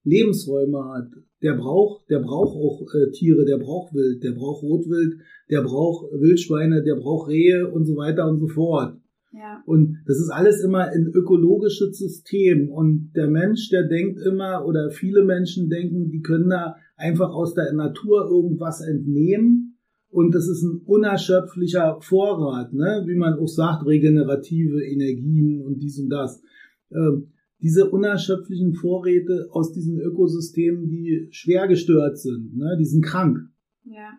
Lebensräume 0.04 0.84
hat. 0.86 1.10
Der 1.42 1.54
braucht, 1.54 2.10
der 2.10 2.20
braucht 2.20 2.56
auch 2.56 2.82
äh, 2.94 3.12
Tiere, 3.12 3.46
der 3.46 3.58
braucht 3.58 3.94
Wild, 3.94 4.24
der 4.24 4.32
braucht 4.32 4.64
Rotwild, 4.64 5.20
der 5.50 5.62
braucht 5.62 6.12
Wildschweine, 6.12 6.84
der 6.84 6.96
braucht 6.96 7.30
Rehe 7.30 7.70
und 7.70 7.86
so 7.86 7.96
weiter 7.96 8.28
und 8.28 8.40
so 8.40 8.48
fort. 8.48 8.98
Ja. 9.32 9.62
Und 9.66 9.98
das 10.08 10.18
ist 10.18 10.30
alles 10.30 10.64
immer 10.64 10.88
ein 10.88 11.08
ökologisches 11.14 11.98
System. 11.98 12.70
Und 12.70 13.12
der 13.16 13.28
Mensch, 13.28 13.70
der 13.70 13.84
denkt 13.84 14.20
immer, 14.22 14.66
oder 14.66 14.90
viele 14.92 15.24
Menschen 15.24 15.70
denken, 15.70 16.10
die 16.10 16.22
können 16.22 16.50
da 16.50 16.78
einfach 16.96 17.34
aus 17.34 17.54
der 17.54 17.74
Natur 17.74 18.28
irgendwas 18.30 18.82
entnehmen. 18.82 19.75
Und 20.16 20.34
das 20.34 20.48
ist 20.48 20.64
ein 20.64 20.80
unerschöpflicher 20.86 22.00
Vorrat, 22.00 22.72
ne? 22.72 23.04
wie 23.06 23.16
man 23.16 23.38
auch 23.38 23.50
sagt, 23.50 23.86
regenerative 23.86 24.82
Energien 24.82 25.62
und 25.62 25.80
dies 25.80 26.00
und 26.00 26.10
das. 26.10 26.42
Ähm, 26.90 27.34
diese 27.60 27.90
unerschöpflichen 27.90 28.76
Vorräte 28.76 29.50
aus 29.52 29.74
diesen 29.74 30.00
Ökosystemen, 30.00 30.88
die 30.88 31.28
schwer 31.32 31.68
gestört 31.68 32.18
sind, 32.18 32.56
ne? 32.56 32.78
die 32.80 32.86
sind 32.86 33.04
krank. 33.04 33.40
Ja. 33.84 34.18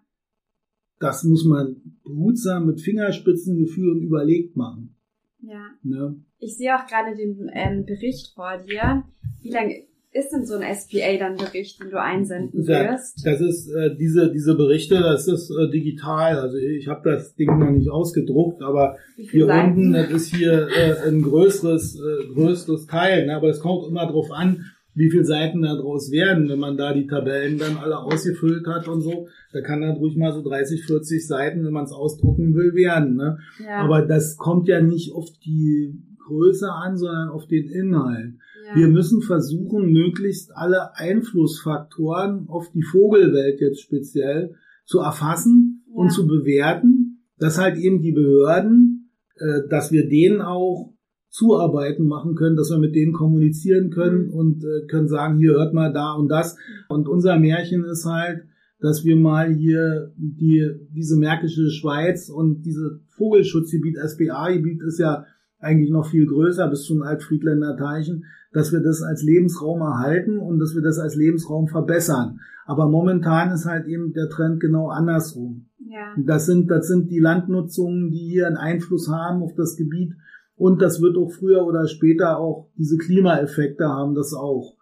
Das 0.99 1.25
muss 1.25 1.47
man 1.47 1.76
behutsam 2.05 2.67
mit 2.67 2.83
Fingerspitzengefühl 2.83 3.93
und 3.93 4.03
überlegt 4.03 4.55
machen. 4.55 4.95
Ja. 5.41 5.71
Ne? 5.83 6.23
Ich 6.38 6.59
sehe 6.59 6.76
auch 6.76 6.87
gerade 6.87 7.17
den 7.17 7.50
ähm, 7.55 7.87
Bericht 7.87 8.35
vor 8.35 8.59
dir. 8.59 9.03
Wie 9.41 9.50
lange 9.50 9.87
ist 10.13 10.31
denn 10.31 10.47
so 10.47 10.55
ein 10.55 10.75
SPA 10.75 11.17
dann 11.19 11.37
Bericht, 11.37 11.83
den 11.83 11.91
du 11.91 12.01
einsenden 12.01 12.65
Ja, 12.65 12.93
wirst? 12.93 13.25
Das 13.25 13.41
ist 13.41 13.69
äh, 13.71 13.95
diese 13.97 14.33
diese 14.33 14.55
Berichte, 14.57 14.97
das 14.97 15.29
ist 15.29 15.51
äh, 15.51 15.71
digital. 15.71 16.39
Also 16.39 16.57
ich 16.57 16.89
habe 16.89 17.11
das 17.11 17.35
Ding 17.35 17.59
noch 17.59 17.71
nicht 17.71 17.91
ausgedruckt, 17.91 18.63
aber 18.63 18.97
hier 19.17 19.47
Seiten? 19.47 19.71
unten, 19.71 19.93
das 19.93 20.11
ist 20.11 20.35
hier 20.35 20.69
äh, 20.69 21.09
ein 21.09 21.23
größeres 21.23 21.97
äh, 22.01 22.35
größeres 22.35 22.87
Teil. 22.87 23.27
Ne? 23.27 23.37
Aber 23.37 23.49
es 23.49 23.61
kommt 23.61 23.87
immer 23.89 24.07
drauf 24.07 24.31
an, 24.31 24.65
wie 24.97 25.11
viele 25.11 25.25
Seiten 25.25 25.62
da 25.62 25.76
draus 25.76 26.11
werden, 26.11 26.49
wenn 26.49 26.59
man 26.59 26.76
da 26.76 26.93
die 26.95 27.07
Tabellen 27.07 27.59
dann 27.59 27.76
alle 27.76 27.99
ausgefüllt 27.99 28.67
hat 28.67 28.88
und 28.88 29.03
so. 29.03 29.29
Da 29.53 29.61
kann 29.61 29.83
dann 29.83 29.97
ruhig 29.97 30.17
mal 30.17 30.33
so 30.33 30.43
30, 30.43 30.85
40 30.87 31.26
Seiten, 31.26 31.65
wenn 31.65 31.73
man 31.73 31.85
es 31.85 31.93
ausdrucken 31.93 32.55
will, 32.55 32.75
werden. 32.75 33.15
Ne? 33.15 33.38
Ja. 33.62 33.85
Aber 33.85 34.03
das 34.07 34.37
kommt 34.38 34.67
ja 34.69 34.81
nicht 34.81 35.12
auf 35.15 35.29
die 35.45 36.03
Größe 36.26 36.73
an, 36.73 36.97
sondern 36.97 37.29
auf 37.29 37.47
den 37.47 37.69
Inhalt. 37.69 38.35
ja. 38.69 38.75
Wir 38.75 38.88
müssen 38.88 39.23
versuchen, 39.23 39.93
möglichst 39.93 40.50
alle 40.57 40.97
Einflussfaktoren 40.97 42.49
auf 42.49 42.71
die 42.73 42.83
Vogelwelt 42.83 43.61
jetzt 43.61 43.83
speziell 43.83 44.55
zu 44.85 44.99
erfassen 45.00 45.85
Ja. 45.88 45.95
und 46.03 46.11
zu 46.11 46.26
bewerten, 46.26 47.23
dass 47.38 47.59
halt 47.59 47.76
eben 47.76 48.00
die 48.03 48.12
Behörden, 48.12 49.11
äh, 49.37 49.69
dass 49.69 49.93
wir 49.93 50.09
denen 50.09 50.41
auch 50.41 50.95
Zuarbeiten 51.37 52.07
machen 52.07 52.35
können, 52.35 52.57
dass 52.57 52.71
wir 52.71 52.78
mit 52.78 52.95
denen 52.95 53.12
kommunizieren 53.12 53.90
können 53.90 54.28
Mhm. 54.28 54.33
und 54.33 54.64
äh, 54.64 54.87
können 54.87 55.07
sagen, 55.09 55.37
hier 55.37 55.52
hört 55.52 55.75
mal 55.75 55.93
da 55.93 56.12
und 56.14 56.28
das. 56.28 56.57
Und 56.88 57.09
unser 57.09 57.38
Märchen 57.38 57.85
ist 57.85 58.07
halt, 58.07 58.45
dass 58.81 59.05
wir 59.05 59.16
mal 59.16 59.52
hier 59.52 60.12
die, 60.16 60.71
diese 60.95 61.16
Märkische 61.19 61.71
Schweiz 61.71 62.31
und 62.31 62.62
diese 62.62 63.00
Vogelschutzgebiet, 63.19 63.97
SBA-Gebiet 63.97 64.81
ist 64.83 64.99
ja 64.99 65.26
eigentlich 65.59 65.90
noch 65.90 66.07
viel 66.07 66.26
größer, 66.26 66.69
bis 66.69 66.85
zu 66.85 66.95
den 66.95 67.02
Altfriedländer 67.02 67.76
Teichen, 67.76 68.25
dass 68.52 68.73
wir 68.73 68.81
das 68.81 69.02
als 69.02 69.23
Lebensraum 69.23 69.81
erhalten 69.81 70.38
und 70.38 70.59
dass 70.59 70.75
wir 70.75 70.83
das 70.83 70.99
als 70.99 71.16
Lebensraum 71.16 71.69
verbessern. 71.69 72.40
Aber 72.66 72.88
momentan 72.88 73.52
ist 73.52 73.66
halt 73.66 73.87
eben 73.87 74.12
der 74.14 74.28
Trend 74.31 74.61
genau 74.61 74.88
andersrum. 74.88 75.66
ja. 75.88 76.14
Das 76.16 76.47
sind, 76.47 76.71
das 76.71 76.88
sind 76.88 77.11
die 77.11 77.21
Landnutzungen, 77.21 78.11
die 78.11 78.26
hier 78.33 78.47
einen 78.47 78.57
Einfluss 78.57 79.09
haben 79.09 79.43
auf 79.43 79.55
das 79.55 79.76
Gebiet. 79.76 80.14
Und 80.57 80.81
das 80.81 81.01
wird 81.01 81.17
auch 81.17 81.31
früher 81.31 81.67
oder 81.67 81.87
später 81.87 82.39
auch 82.39 82.71
diese 82.77 82.97
Klimaeffekte 82.97 83.89
haben, 83.89 84.15
das 84.15 84.33
auch. 84.33 84.77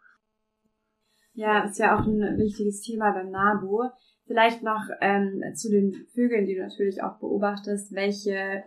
Ja, 1.35 1.64
ist 1.64 1.78
ja 1.78 1.99
auch 1.99 2.07
ein 2.07 2.38
wichtiges 2.38 2.81
Thema 2.81 3.12
beim 3.12 3.31
NABU. 3.31 3.90
Vielleicht 4.26 4.62
noch 4.62 4.88
ähm, 5.00 5.43
zu 5.54 5.69
den 5.69 6.07
Vögeln, 6.14 6.47
die 6.47 6.54
du 6.54 6.62
natürlich 6.62 7.02
auch 7.02 7.19
beobachtest. 7.19 7.93
Welche 7.93 8.62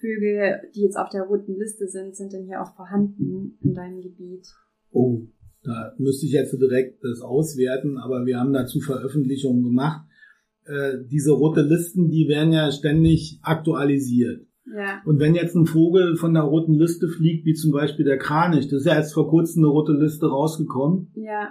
Vögel, 0.00 0.60
die 0.74 0.82
jetzt 0.82 0.96
auf 0.96 1.10
der 1.10 1.22
roten 1.22 1.56
Liste 1.56 1.88
sind, 1.88 2.16
sind 2.16 2.32
denn 2.32 2.44
hier 2.44 2.62
auch 2.62 2.74
vorhanden 2.74 3.58
in 3.62 3.74
deinem 3.74 4.00
Gebiet? 4.00 4.46
Oh, 4.92 5.22
da 5.64 5.94
müsste 5.98 6.26
ich 6.26 6.32
jetzt 6.32 6.52
direkt 6.52 7.02
das 7.04 7.20
auswerten, 7.20 7.98
aber 7.98 8.24
wir 8.24 8.38
haben 8.38 8.52
dazu 8.52 8.80
Veröffentlichungen 8.80 9.62
gemacht. 9.64 10.06
Äh, 10.64 10.98
diese 11.10 11.32
rote 11.32 11.62
Listen, 11.62 12.08
die 12.08 12.28
werden 12.28 12.52
ja 12.52 12.70
ständig 12.70 13.38
aktualisiert. 13.42 14.46
Ja, 14.64 15.00
Und 15.04 15.18
wenn 15.18 15.34
jetzt 15.34 15.56
ein 15.56 15.66
Vogel 15.66 16.16
von 16.16 16.34
der 16.34 16.44
roten 16.44 16.74
Liste 16.74 17.08
fliegt, 17.08 17.44
wie 17.46 17.54
zum 17.54 17.72
Beispiel 17.72 18.04
der 18.04 18.18
Kranich, 18.18 18.68
das 18.68 18.80
ist 18.80 18.86
ja 18.86 18.94
erst 18.94 19.12
vor 19.14 19.28
kurzem 19.28 19.64
eine 19.64 19.72
rote 19.72 19.92
Liste 19.92 20.26
rausgekommen. 20.28 21.10
ja, 21.16 21.48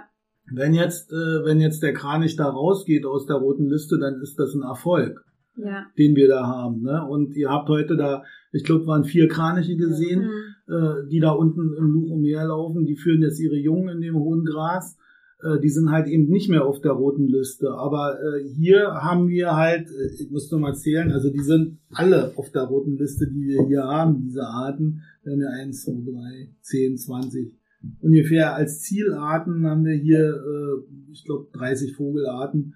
Wenn 0.50 0.72
jetzt, 0.74 1.12
äh, 1.12 1.44
wenn 1.44 1.60
jetzt 1.60 1.82
der 1.82 1.92
Kranich 1.92 2.36
da 2.36 2.48
rausgeht 2.48 3.04
aus 3.06 3.26
der 3.26 3.36
roten 3.36 3.66
Liste, 3.68 3.98
dann 3.98 4.20
ist 4.22 4.38
das 4.38 4.54
ein 4.54 4.62
Erfolg, 4.62 5.24
ja. 5.56 5.84
den 5.98 6.16
wir 6.16 6.26
da 6.28 6.46
haben. 6.46 6.82
Ne? 6.82 7.06
Und 7.06 7.36
ihr 7.36 7.50
habt 7.50 7.68
heute 7.68 7.96
da, 7.96 8.24
ich 8.50 8.64
glaube, 8.64 8.86
waren 8.86 9.04
vier 9.04 9.28
Kraniche 9.28 9.76
gesehen, 9.76 10.22
Hm. 10.66 10.74
äh, 10.74 11.08
die 11.10 11.20
da 11.20 11.32
unten 11.32 11.74
im 11.78 11.90
Luch 11.92 12.10
umherlaufen. 12.12 12.86
Die 12.86 12.96
führen 12.96 13.20
jetzt 13.22 13.40
ihre 13.40 13.56
Jungen 13.56 13.88
in 13.96 14.00
dem 14.00 14.14
hohen 14.16 14.44
Gras. 14.44 14.96
Äh, 15.42 15.60
die 15.60 15.68
sind 15.68 15.90
halt 15.90 16.08
eben 16.08 16.28
nicht 16.28 16.48
mehr 16.48 16.64
auf 16.64 16.80
der 16.80 16.92
roten 16.92 17.26
Liste. 17.26 17.72
Aber 17.72 18.18
äh, 18.20 18.44
hier 18.48 18.94
haben 18.94 19.28
wir 19.28 19.56
halt, 19.56 19.88
äh, 19.88 20.22
ich 20.22 20.30
muss 20.30 20.50
nur 20.50 20.60
mal 20.60 20.74
zählen, 20.74 21.10
also 21.10 21.30
die 21.30 21.42
sind 21.42 21.78
alle 21.90 22.32
auf 22.36 22.50
der 22.50 22.62
roten 22.62 22.96
Liste, 22.96 23.28
die 23.28 23.46
wir 23.46 23.66
hier 23.66 23.82
haben, 23.84 24.20
diese 24.20 24.44
Arten. 24.44 25.02
Wir 25.22 25.32
haben 25.32 25.40
ja 25.40 25.50
1, 25.50 25.84
2, 25.84 25.92
3, 25.92 26.48
10, 26.60 26.96
20. 26.96 27.54
Ungefähr 28.00 28.54
als 28.54 28.80
Zielarten 28.82 29.66
haben 29.66 29.84
wir 29.84 29.94
hier, 29.94 30.20
äh, 30.20 31.10
ich 31.10 31.24
glaube, 31.24 31.48
30 31.52 31.96
Vogelarten 31.96 32.74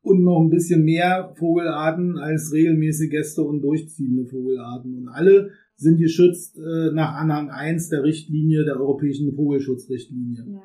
und 0.00 0.22
noch 0.22 0.40
ein 0.40 0.50
bisschen 0.50 0.84
mehr 0.84 1.34
Vogelarten 1.36 2.18
als 2.18 2.52
regelmäßige 2.52 3.10
Gäste 3.10 3.42
und 3.42 3.62
durchziehende 3.62 4.26
Vogelarten. 4.26 4.94
Und 4.94 5.08
alle 5.08 5.50
sind 5.76 5.98
geschützt 5.98 6.56
äh, 6.58 6.92
nach 6.92 7.14
Anhang 7.14 7.50
1 7.50 7.88
der 7.88 8.04
Richtlinie 8.04 8.64
der 8.64 8.80
Europäischen 8.80 9.34
Vogelschutzrichtlinie. 9.34 10.44
Ja. 10.46 10.62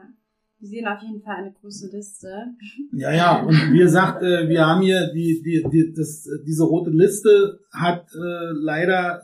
Wir 0.59 0.67
sehen 0.67 0.87
auf 0.87 1.01
jeden 1.01 1.21
Fall 1.21 1.37
eine 1.37 1.53
große 1.53 1.89
Liste. 1.95 2.27
Ja, 2.91 3.13
ja, 3.13 3.43
und 3.43 3.53
wie 3.71 3.79
gesagt, 3.79 4.21
äh, 4.23 4.49
wir 4.49 4.65
haben 4.65 4.81
hier 4.81 5.09
die, 5.13 5.41
die, 5.41 5.65
die, 5.71 5.93
das, 5.93 6.29
diese 6.45 6.63
rote 6.63 6.89
Liste 6.89 7.59
hat 7.71 8.07
äh, 8.13 8.51
leider 8.51 9.23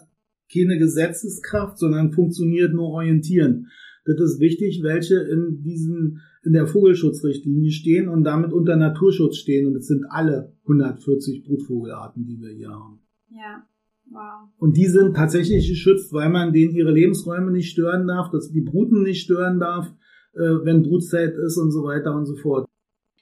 keine 0.52 0.78
Gesetzeskraft, 0.78 1.78
sondern 1.78 2.14
funktioniert 2.14 2.74
nur 2.74 2.90
orientierend. 2.90 3.68
Das 4.06 4.20
ist 4.22 4.40
wichtig, 4.40 4.82
welche 4.84 5.16
in 5.16 5.62
diesen 5.64 6.22
in 6.46 6.54
der 6.54 6.68
Vogelschutzrichtlinie 6.68 7.72
stehen 7.72 8.08
und 8.08 8.24
damit 8.24 8.54
unter 8.54 8.76
Naturschutz 8.76 9.38
stehen. 9.38 9.66
Und 9.66 9.76
es 9.76 9.88
sind 9.88 10.06
alle 10.10 10.54
140 10.64 11.44
Brutvogelarten, 11.44 12.26
die 12.26 12.40
wir 12.40 12.52
hier 12.52 12.70
haben. 12.70 13.00
Ja. 13.30 13.68
Wow. 14.12 14.50
Und 14.60 14.78
die 14.78 14.86
sind 14.86 15.16
tatsächlich 15.16 15.68
geschützt, 15.68 16.14
weil 16.14 16.30
man 16.30 16.54
denen 16.54 16.76
ihre 16.76 16.92
Lebensräume 16.92 17.52
nicht 17.52 17.72
stören 17.72 18.06
darf, 18.06 18.30
dass 18.30 18.52
die 18.52 18.62
Bruten 18.62 19.02
nicht 19.02 19.24
stören 19.24 19.60
darf, 19.60 19.92
wenn 20.36 20.84
Brutzeit 20.84 21.36
ist 21.36 21.58
und 21.58 21.72
so 21.72 21.84
weiter 21.84 22.16
und 22.16 22.26
so 22.26 22.36
fort. 22.36 22.68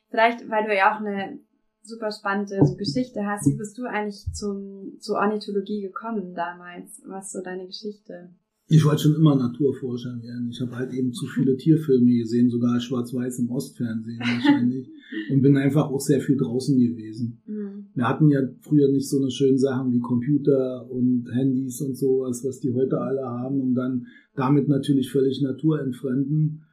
Vielleicht, 0.09 0.49
weil 0.49 0.65
du 0.65 0.75
ja 0.75 0.93
auch 0.93 0.99
eine 0.99 1.39
super 1.83 2.11
spannende 2.11 2.59
Geschichte 2.77 3.25
hast, 3.25 3.47
wie 3.47 3.57
bist 3.57 3.77
du 3.77 3.83
eigentlich 3.85 4.25
zum, 4.33 4.93
zur 4.99 5.17
Ornithologie 5.17 5.81
gekommen 5.81 6.33
damals? 6.33 7.01
Was 7.05 7.27
ist 7.27 7.33
so 7.33 7.41
deine 7.41 7.65
Geschichte? 7.65 8.29
Ich 8.67 8.85
wollte 8.85 9.03
schon 9.03 9.15
immer 9.15 9.35
Naturforscher 9.35 10.21
werden. 10.21 10.49
Ich 10.49 10.61
habe 10.61 10.75
halt 10.77 10.93
eben 10.93 11.11
zu 11.11 11.25
viele 11.27 11.57
Tierfilme 11.57 12.15
gesehen, 12.15 12.49
sogar 12.49 12.79
schwarz-weiß 12.79 13.39
im 13.39 13.51
Ostfernsehen 13.51 14.19
wahrscheinlich. 14.19 14.89
und 15.31 15.41
bin 15.41 15.57
einfach 15.57 15.89
auch 15.89 15.99
sehr 15.99 16.21
viel 16.21 16.37
draußen 16.37 16.77
gewesen. 16.77 17.41
Mhm. 17.45 17.87
Wir 17.93 18.07
hatten 18.07 18.29
ja 18.29 18.39
früher 18.61 18.89
nicht 18.89 19.09
so 19.09 19.19
eine 19.19 19.29
schönen 19.29 19.57
Sachen 19.57 19.91
wie 19.91 19.99
Computer 19.99 20.89
und 20.89 21.27
Handys 21.31 21.81
und 21.81 21.95
sowas, 21.95 22.43
was 22.45 22.59
die 22.59 22.73
heute 22.73 22.99
alle 22.99 23.23
haben 23.23 23.61
und 23.61 23.75
dann 23.75 24.07
damit 24.35 24.67
natürlich 24.67 25.11
völlig 25.11 25.41
naturentfremden. 25.41 26.63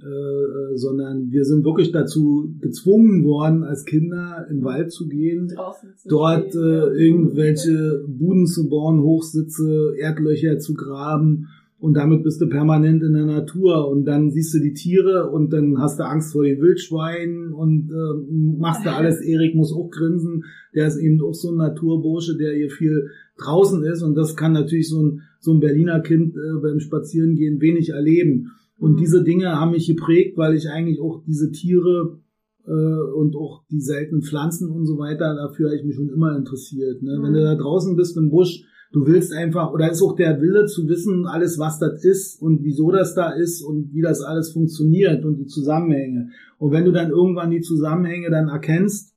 Äh, 0.00 0.76
sondern 0.76 1.30
wir 1.30 1.44
sind 1.44 1.64
wirklich 1.64 1.92
dazu 1.92 2.54
gezwungen 2.60 3.24
worden, 3.24 3.62
als 3.62 3.84
Kinder 3.84 4.46
in 4.48 4.58
den 4.58 4.64
Wald 4.64 4.90
zu 4.90 5.06
gehen, 5.06 5.50
zu 5.50 6.08
dort 6.08 6.48
stehen, 6.48 6.62
äh, 6.62 7.04
irgendwelche 7.04 8.02
Buden 8.08 8.46
zu 8.46 8.70
bauen, 8.70 9.02
Hochsitze, 9.02 9.94
Erdlöcher 9.98 10.58
zu 10.58 10.72
graben 10.72 11.48
und 11.82 11.94
damit 11.94 12.22
bist 12.22 12.40
du 12.40 12.48
permanent 12.48 13.02
in 13.02 13.12
der 13.12 13.26
Natur 13.26 13.88
und 13.88 14.04
dann 14.04 14.30
siehst 14.30 14.54
du 14.54 14.60
die 14.60 14.72
Tiere 14.72 15.30
und 15.30 15.52
dann 15.52 15.78
hast 15.78 15.98
du 15.98 16.04
Angst 16.04 16.32
vor 16.32 16.44
den 16.44 16.60
Wildschweinen 16.60 17.52
und 17.52 17.90
äh, 17.90 18.32
machst 18.56 18.86
du 18.86 18.90
alles. 18.94 19.20
Erik 19.20 19.56
muss 19.56 19.74
auch 19.74 19.90
grinsen, 19.90 20.44
der 20.76 20.86
ist 20.86 20.96
eben 20.96 21.20
auch 21.20 21.34
so 21.34 21.50
ein 21.50 21.56
Naturbursche, 21.56 22.36
der 22.36 22.54
hier 22.54 22.70
viel 22.70 23.10
draußen 23.36 23.84
ist 23.84 24.02
und 24.02 24.14
das 24.14 24.36
kann 24.36 24.52
natürlich 24.52 24.88
so 24.88 25.02
ein, 25.02 25.22
so 25.40 25.52
ein 25.52 25.58
Berliner 25.58 25.98
Kind 25.98 26.36
äh, 26.36 26.60
beim 26.62 26.78
Spazierengehen 26.78 27.60
wenig 27.60 27.90
erleben. 27.90 28.52
Und 28.82 28.94
mhm. 28.94 28.96
diese 28.96 29.22
Dinge 29.22 29.60
haben 29.60 29.70
mich 29.70 29.86
geprägt, 29.86 30.36
weil 30.36 30.56
ich 30.56 30.68
eigentlich 30.68 31.00
auch 31.00 31.22
diese 31.24 31.52
Tiere 31.52 32.18
äh, 32.66 33.14
und 33.14 33.36
auch 33.36 33.62
die 33.70 33.80
seltenen 33.80 34.22
Pflanzen 34.22 34.70
und 34.70 34.86
so 34.86 34.98
weiter, 34.98 35.36
dafür 35.36 35.68
habe 35.68 35.76
ich 35.76 35.84
mich 35.84 35.94
schon 35.94 36.08
immer 36.08 36.36
interessiert. 36.36 37.00
Ne? 37.00 37.16
Mhm. 37.16 37.22
Wenn 37.22 37.32
du 37.34 37.44
da 37.44 37.54
draußen 37.54 37.94
bist 37.94 38.16
im 38.16 38.28
Busch, 38.28 38.64
du 38.90 39.06
willst 39.06 39.32
einfach, 39.32 39.72
oder 39.72 39.88
ist 39.88 40.02
auch 40.02 40.16
der 40.16 40.40
Wille 40.40 40.66
zu 40.66 40.88
wissen, 40.88 41.26
alles 41.26 41.60
was 41.60 41.78
das 41.78 42.04
ist 42.04 42.42
und 42.42 42.64
wieso 42.64 42.90
das 42.90 43.14
da 43.14 43.30
ist 43.30 43.62
und 43.62 43.92
wie 43.92 44.02
das 44.02 44.20
alles 44.20 44.50
funktioniert 44.50 45.24
und 45.24 45.36
die 45.36 45.46
Zusammenhänge. 45.46 46.30
Und 46.58 46.72
wenn 46.72 46.84
du 46.84 46.90
dann 46.90 47.10
irgendwann 47.10 47.52
die 47.52 47.60
Zusammenhänge 47.60 48.30
dann 48.30 48.48
erkennst, 48.48 49.14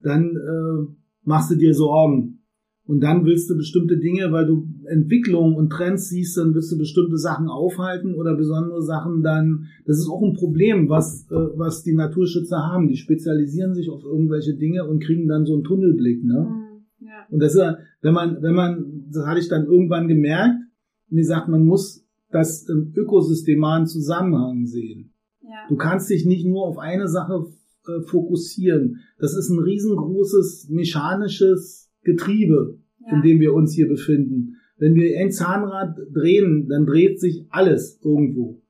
dann 0.00 0.30
äh, 0.36 0.92
machst 1.24 1.50
du 1.50 1.56
dir 1.56 1.74
Sorgen. 1.74 2.44
Und 2.86 3.00
dann 3.00 3.24
willst 3.24 3.50
du 3.50 3.56
bestimmte 3.56 3.98
Dinge, 3.98 4.30
weil 4.30 4.46
du 4.46 4.68
Entwicklungen 4.88 5.54
und 5.54 5.70
Trends 5.70 6.08
siehst, 6.08 6.36
dann 6.36 6.54
willst 6.54 6.72
du 6.72 6.78
bestimmte 6.78 7.16
Sachen 7.16 7.48
aufhalten 7.48 8.14
oder 8.14 8.36
besondere 8.36 8.82
Sachen 8.82 9.22
dann, 9.22 9.66
das 9.86 9.98
ist 9.98 10.08
auch 10.08 10.22
ein 10.22 10.34
Problem, 10.34 10.88
was, 10.88 11.26
äh, 11.30 11.34
was 11.56 11.82
die 11.82 11.94
Naturschützer 11.94 12.58
haben. 12.58 12.88
Die 12.88 12.96
spezialisieren 12.96 13.74
sich 13.74 13.90
auf 13.90 14.04
irgendwelche 14.04 14.54
Dinge 14.54 14.86
und 14.86 15.02
kriegen 15.02 15.28
dann 15.28 15.46
so 15.46 15.54
einen 15.54 15.64
Tunnelblick, 15.64 16.24
ne? 16.24 16.48
Mhm, 16.48 17.06
ja. 17.06 17.26
Und 17.30 17.40
das 17.40 17.54
ist 17.54 17.62
wenn 18.00 18.14
man, 18.14 18.42
wenn 18.42 18.54
man, 18.54 19.04
das 19.10 19.26
hatte 19.26 19.40
ich 19.40 19.48
dann 19.48 19.66
irgendwann 19.66 20.08
gemerkt, 20.08 20.60
und 21.10 21.18
ich 21.18 21.26
sagt, 21.26 21.48
man 21.48 21.64
muss 21.64 22.04
das 22.30 22.68
im 22.68 22.92
ökosystemalen 22.94 23.86
Zusammenhang 23.86 24.66
sehen. 24.66 25.12
Ja. 25.42 25.66
Du 25.68 25.76
kannst 25.76 26.10
dich 26.10 26.26
nicht 26.26 26.46
nur 26.46 26.66
auf 26.66 26.78
eine 26.78 27.08
Sache 27.08 27.46
äh, 27.86 28.02
fokussieren. 28.02 29.00
Das 29.18 29.34
ist 29.34 29.48
ein 29.48 29.58
riesengroßes 29.58 30.68
mechanisches 30.70 31.90
Getriebe, 32.02 32.78
ja. 33.00 33.16
in 33.16 33.22
dem 33.22 33.40
wir 33.40 33.54
uns 33.54 33.72
hier 33.72 33.88
befinden. 33.88 34.56
Wenn 34.78 34.94
wir 34.94 35.18
ein 35.18 35.32
Zahnrad 35.32 35.98
drehen, 36.12 36.68
dann 36.68 36.86
dreht 36.86 37.20
sich 37.20 37.46
alles 37.50 38.00
irgendwo. 38.02 38.62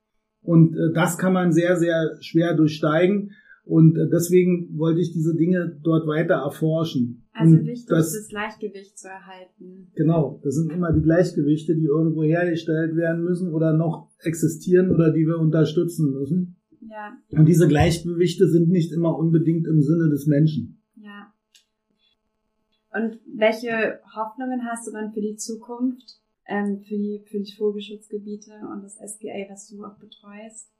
Und 0.42 0.74
äh, 0.74 0.92
das 0.94 1.18
kann 1.18 1.32
man 1.32 1.52
sehr, 1.52 1.76
sehr 1.76 2.16
schwer 2.20 2.54
durchsteigen. 2.54 3.32
Und 3.64 3.98
äh, 3.98 4.08
deswegen 4.10 4.78
wollte 4.78 5.00
ich 5.00 5.12
diese 5.12 5.36
Dinge 5.36 5.78
dort 5.82 6.06
weiter 6.06 6.36
erforschen. 6.36 7.28
Also 7.32 7.56
und 7.56 7.66
wichtig 7.66 7.86
das, 7.86 8.14
das 8.14 8.28
Gleichgewicht 8.28 8.98
zu 8.98 9.08
erhalten. 9.08 9.92
Genau, 9.94 10.40
das 10.42 10.54
sind 10.54 10.72
immer 10.72 10.92
die 10.92 11.02
Gleichgewichte, 11.02 11.76
die 11.76 11.84
irgendwo 11.84 12.22
hergestellt 12.22 12.96
werden 12.96 13.22
müssen 13.24 13.52
oder 13.52 13.74
noch 13.74 14.08
existieren 14.22 14.90
oder 14.90 15.12
die 15.12 15.26
wir 15.26 15.38
unterstützen 15.38 16.12
müssen. 16.12 16.56
Ja. 16.80 17.12
Und 17.38 17.46
diese 17.46 17.68
Gleichgewichte 17.68 18.48
sind 18.48 18.70
nicht 18.70 18.92
immer 18.92 19.18
unbedingt 19.18 19.66
im 19.66 19.82
Sinne 19.82 20.08
des 20.08 20.26
Menschen. 20.26 20.77
Und 22.98 23.20
welche 23.26 24.00
Hoffnungen 24.14 24.64
hast 24.64 24.86
du 24.88 24.92
dann 24.92 25.12
für 25.12 25.20
die 25.20 25.36
Zukunft, 25.36 26.20
ähm, 26.46 26.80
für, 26.80 26.96
die, 26.96 27.22
für 27.26 27.38
die 27.38 27.52
Vogelschutzgebiete 27.56 28.50
und 28.72 28.82
das 28.82 28.94
SPA, 28.94 29.46
was 29.50 29.68
du 29.68 29.84
auch 29.84 29.98
betreust? 29.98 30.72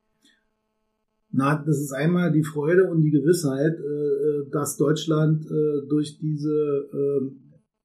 Na, 1.31 1.62
das 1.62 1.78
ist 1.78 1.92
einmal 1.92 2.33
die 2.33 2.42
Freude 2.42 2.90
und 2.90 3.02
die 3.02 3.11
Gewissheit, 3.11 3.78
äh, 3.78 4.50
dass 4.50 4.78
Deutschland 4.78 5.44
äh, 5.44 5.87
durch 5.88 6.18
diese 6.18 6.88
äh, 6.92 7.31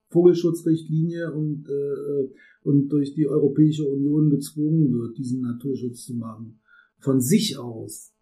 Vogelschutzrichtlinie 0.10 1.34
und, 1.34 1.67
äh, 1.67 2.30
und 2.63 2.89
durch 2.89 3.13
die 3.13 3.28
Europäische 3.28 3.86
Union 3.86 4.30
gezwungen 4.30 4.93
wird, 4.93 5.17
diesen 5.17 5.41
Naturschutz 5.41 6.06
zu 6.06 6.15
machen. 6.15 6.60
Von 7.00 7.19
sich 7.19 7.60
aus 7.60 8.13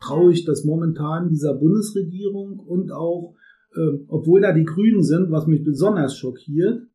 traue 0.00 0.32
ich 0.32 0.44
das 0.44 0.64
momentan 0.64 1.28
dieser 1.28 1.54
Bundesregierung 1.54 2.58
und 2.60 2.92
auch 2.92 3.34
äh, 3.74 4.04
obwohl 4.08 4.40
da 4.40 4.52
die 4.52 4.64
Grünen 4.64 5.02
sind, 5.02 5.30
was 5.30 5.46
mich 5.46 5.62
besonders 5.62 6.16
schockiert, 6.16 6.86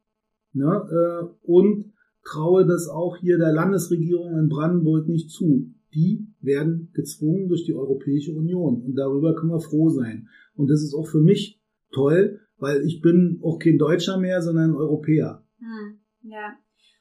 ne, 0.54 0.88
äh, 0.92 1.26
und 1.44 1.94
traue 2.24 2.66
das 2.66 2.90
auch 2.90 3.18
hier 3.18 3.38
der 3.38 3.54
Landesregierung 3.54 4.38
in 4.38 4.50
Brandenburg 4.50 5.08
nicht 5.08 5.30
zu. 5.30 5.72
Die 5.94 6.28
werden 6.42 6.90
gezwungen 6.94 7.48
durch 7.48 7.66
die 7.66 7.76
Europäische 7.76 8.34
Union 8.34 8.82
und 8.82 8.96
darüber 8.96 9.36
können 9.36 9.52
wir 9.52 9.62
froh 9.62 9.90
sein. 9.90 10.28
Und 10.56 10.70
das 10.70 10.82
ist 10.82 10.94
auch 10.94 11.08
für 11.08 11.22
mich 11.22 11.62
toll, 11.94 12.42
weil 12.58 12.82
ich 12.86 13.02
bin 13.02 13.40
auch 13.44 13.60
kein 13.60 13.78
Deutscher 13.78 14.18
mehr, 14.18 14.42
sondern 14.42 14.72
ein 14.72 14.76
Europäer. 14.76 15.44
Hm, 15.60 16.00
ja. 16.24 16.54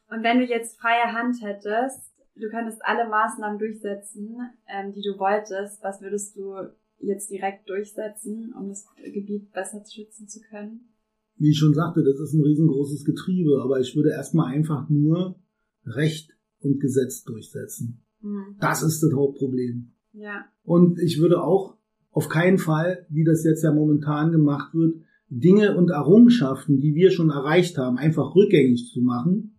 Und 0.09 0.23
wenn 0.23 0.39
du 0.39 0.45
jetzt 0.45 0.79
freie 0.79 1.13
Hand 1.13 1.43
hättest, 1.43 2.15
du 2.37 2.49
könntest 2.51 2.81
alle 2.85 3.09
Maßnahmen 3.09 3.59
durchsetzen, 3.59 4.37
ähm, 4.69 4.93
die 4.93 5.03
du 5.03 5.19
wolltest, 5.19 5.83
was 5.83 6.01
würdest 6.01 6.37
du 6.37 6.55
jetzt 6.99 7.31
direkt 7.31 7.69
durchsetzen, 7.69 8.53
um 8.59 8.69
das 8.69 8.87
Gebiet 9.13 9.53
besser 9.53 9.83
schützen 9.85 10.29
zu 10.29 10.41
können? 10.41 10.89
Wie 11.37 11.51
ich 11.51 11.59
schon 11.59 11.75
sagte, 11.75 12.05
das 12.05 12.21
ist 12.21 12.35
ein 12.35 12.43
riesengroßes 12.43 13.05
Getriebe, 13.05 13.61
aber 13.63 13.81
ich 13.81 13.97
würde 13.97 14.11
erstmal 14.11 14.53
einfach 14.53 14.89
nur 14.89 15.41
Recht 15.85 16.31
und 16.61 16.81
Gesetz 16.81 17.25
durchsetzen. 17.25 18.05
Mhm. 18.21 18.57
Das 18.61 18.83
ist 18.83 19.03
das 19.03 19.13
Hauptproblem. 19.13 19.93
Ja. 20.13 20.45
Und 20.63 20.99
ich 21.01 21.19
würde 21.19 21.43
auch 21.43 21.77
auf 22.11 22.29
keinen 22.29 22.59
Fall, 22.59 23.07
wie 23.11 23.25
das 23.25 23.45
jetzt 23.45 23.65
ja 23.65 23.73
momentan 23.73 24.31
gemacht 24.31 24.73
wird, 24.75 25.03
Dinge 25.29 25.77
und 25.77 25.91
Errungenschaften, 25.91 26.81
die 26.81 26.95
wir 26.95 27.11
schon 27.11 27.31
erreicht 27.31 27.77
haben, 27.77 27.99
einfach 27.99 28.37
rückgängig 28.37 28.91
zu 28.93 29.01
machen, 29.01 29.54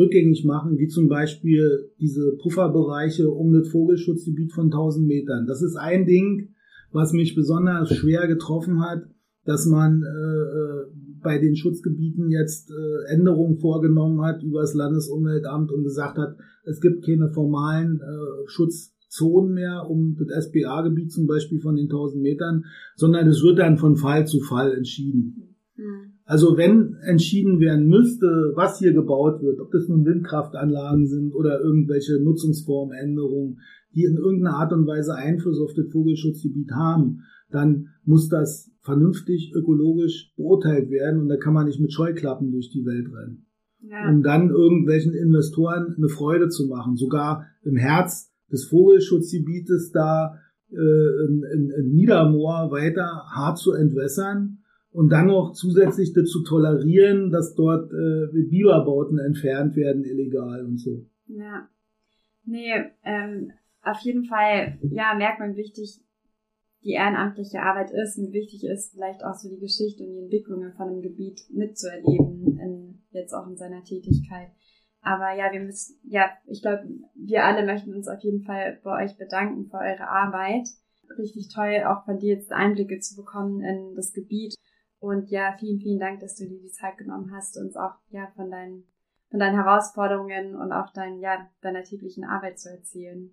rückgängig 0.00 0.44
machen, 0.44 0.78
wie 0.78 0.88
zum 0.88 1.08
Beispiel 1.08 1.90
diese 2.00 2.36
Pufferbereiche 2.42 3.30
um 3.30 3.52
das 3.52 3.68
Vogelschutzgebiet 3.68 4.52
von 4.52 4.66
1000 4.66 5.06
Metern. 5.06 5.46
Das 5.46 5.62
ist 5.62 5.76
ein 5.76 6.06
Ding, 6.06 6.54
was 6.90 7.12
mich 7.12 7.34
besonders 7.34 7.94
schwer 7.94 8.26
getroffen 8.26 8.80
hat, 8.80 9.02
dass 9.44 9.66
man 9.66 10.02
äh, 10.02 10.06
äh, 10.06 10.86
bei 11.22 11.38
den 11.38 11.54
Schutzgebieten 11.54 12.30
jetzt 12.30 12.70
äh, 12.70 13.12
Änderungen 13.12 13.58
vorgenommen 13.58 14.22
hat 14.22 14.42
über 14.42 14.60
das 14.62 14.74
Landesumweltamt 14.74 15.70
und 15.70 15.84
gesagt 15.84 16.18
hat, 16.18 16.36
es 16.64 16.80
gibt 16.80 17.04
keine 17.04 17.28
formalen 17.28 18.00
äh, 18.00 18.48
Schutz 18.48 18.96
Zonen 19.08 19.54
mehr 19.54 19.90
um 19.90 20.16
das 20.16 20.46
SBA-Gebiet 20.46 21.10
zum 21.10 21.26
Beispiel 21.26 21.60
von 21.60 21.74
den 21.74 21.86
1000 21.86 22.22
Metern, 22.22 22.64
sondern 22.94 23.26
es 23.26 23.42
wird 23.42 23.58
dann 23.58 23.76
von 23.76 23.96
Fall 23.96 24.26
zu 24.26 24.40
Fall 24.40 24.72
entschieden. 24.72 25.56
Mhm. 25.76 26.09
Also 26.30 26.56
wenn 26.56 26.94
entschieden 27.02 27.58
werden 27.58 27.88
müsste, 27.88 28.52
was 28.54 28.78
hier 28.78 28.92
gebaut 28.92 29.42
wird, 29.42 29.58
ob 29.58 29.72
das 29.72 29.88
nun 29.88 30.04
Windkraftanlagen 30.04 31.08
sind 31.08 31.34
oder 31.34 31.60
irgendwelche 31.60 32.22
Nutzungsformänderungen, 32.22 33.58
die 33.96 34.04
in 34.04 34.14
irgendeiner 34.14 34.54
Art 34.54 34.72
und 34.72 34.86
Weise 34.86 35.16
Einfluss 35.16 35.58
auf 35.58 35.74
das 35.74 35.90
Vogelschutzgebiet 35.90 36.70
haben, 36.70 37.22
dann 37.50 37.88
muss 38.04 38.28
das 38.28 38.70
vernünftig 38.78 39.52
ökologisch 39.56 40.32
beurteilt 40.36 40.88
werden 40.90 41.22
und 41.22 41.28
da 41.28 41.36
kann 41.36 41.52
man 41.52 41.66
nicht 41.66 41.80
mit 41.80 41.92
Scheuklappen 41.92 42.52
durch 42.52 42.70
die 42.70 42.86
Welt 42.86 43.08
rennen. 43.12 43.46
Ja. 43.80 44.08
Um 44.08 44.22
dann 44.22 44.50
irgendwelchen 44.50 45.14
Investoren 45.14 45.96
eine 45.96 46.08
Freude 46.08 46.48
zu 46.48 46.68
machen. 46.68 46.94
Sogar 46.94 47.46
im 47.64 47.74
Herz 47.74 48.32
des 48.52 48.66
Vogelschutzgebietes 48.66 49.90
da 49.90 50.36
äh, 50.70 50.76
in, 50.76 51.42
in, 51.52 51.70
in 51.70 51.90
Niedermoor 51.90 52.70
weiter 52.70 53.24
hart 53.34 53.58
zu 53.58 53.72
entwässern 53.72 54.59
und 54.92 55.10
dann 55.10 55.26
noch 55.26 55.52
zusätzlich 55.52 56.12
dazu 56.12 56.42
tolerieren, 56.42 57.30
dass 57.30 57.54
dort 57.54 57.92
äh, 57.92 58.26
Biberbauten 58.32 59.18
entfernt 59.18 59.76
werden 59.76 60.04
illegal 60.04 60.64
und 60.64 60.78
so. 60.78 61.06
Ja. 61.26 61.68
Nee, 62.44 62.72
ähm, 63.04 63.52
auf 63.82 64.00
jeden 64.00 64.24
Fall, 64.24 64.78
ja, 64.82 65.14
merkt 65.14 65.38
man 65.38 65.56
wichtig, 65.56 66.00
die 66.82 66.92
ehrenamtliche 66.92 67.60
Arbeit 67.60 67.90
ist 67.90 68.18
und 68.18 68.32
wichtig 68.32 68.64
ist, 68.64 68.92
vielleicht 68.94 69.24
auch 69.24 69.34
so 69.34 69.48
die 69.48 69.60
Geschichte 69.60 70.02
und 70.02 70.12
die 70.12 70.22
Entwicklungen 70.22 70.72
von 70.72 70.88
einem 70.88 71.02
Gebiet 71.02 71.40
mitzuerleben, 71.50 72.58
in, 72.58 73.02
jetzt 73.10 73.34
auch 73.34 73.46
in 73.46 73.56
seiner 73.56 73.84
Tätigkeit. 73.84 74.48
Aber 75.02 75.34
ja, 75.34 75.52
wir 75.52 75.60
müssen, 75.60 75.98
ja, 76.04 76.30
ich 76.46 76.62
glaube, 76.62 76.88
wir 77.14 77.44
alle 77.44 77.64
möchten 77.64 77.94
uns 77.94 78.08
auf 78.08 78.20
jeden 78.22 78.42
Fall 78.42 78.80
bei 78.82 79.04
euch 79.04 79.16
bedanken 79.16 79.66
für 79.66 79.78
eure 79.78 80.08
Arbeit. 80.08 80.68
Richtig 81.18 81.48
toll, 81.54 81.84
auch 81.86 82.04
von 82.04 82.18
dir 82.18 82.34
jetzt 82.34 82.52
Einblicke 82.52 82.98
zu 83.00 83.16
bekommen 83.16 83.62
in 83.62 83.94
das 83.94 84.12
Gebiet 84.12 84.54
und 85.00 85.30
ja, 85.30 85.54
vielen, 85.58 85.80
vielen 85.80 85.98
Dank, 85.98 86.20
dass 86.20 86.36
du 86.36 86.46
dir 86.46 86.60
die 86.60 86.70
Zeit 86.70 86.98
genommen 86.98 87.32
hast, 87.34 87.56
uns 87.56 87.74
auch 87.74 87.94
ja 88.10 88.28
von 88.36 88.50
deinen, 88.50 88.84
von 89.30 89.40
deinen 89.40 89.54
Herausforderungen 89.54 90.54
und 90.54 90.72
auch 90.72 90.92
dein, 90.92 91.20
ja, 91.20 91.48
deiner 91.62 91.82
täglichen 91.82 92.24
Arbeit 92.24 92.58
zu 92.58 92.70
erzählen. 92.70 93.32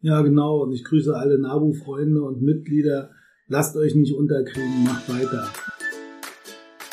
Ja, 0.00 0.22
genau. 0.22 0.62
Und 0.62 0.72
ich 0.72 0.84
grüße 0.84 1.14
alle 1.14 1.38
NABU-Freunde 1.38 2.22
und 2.22 2.42
Mitglieder. 2.42 3.10
Lasst 3.46 3.76
euch 3.76 3.94
nicht 3.94 4.14
unterkriegen, 4.14 4.84
macht 4.84 5.08
weiter. 5.08 5.48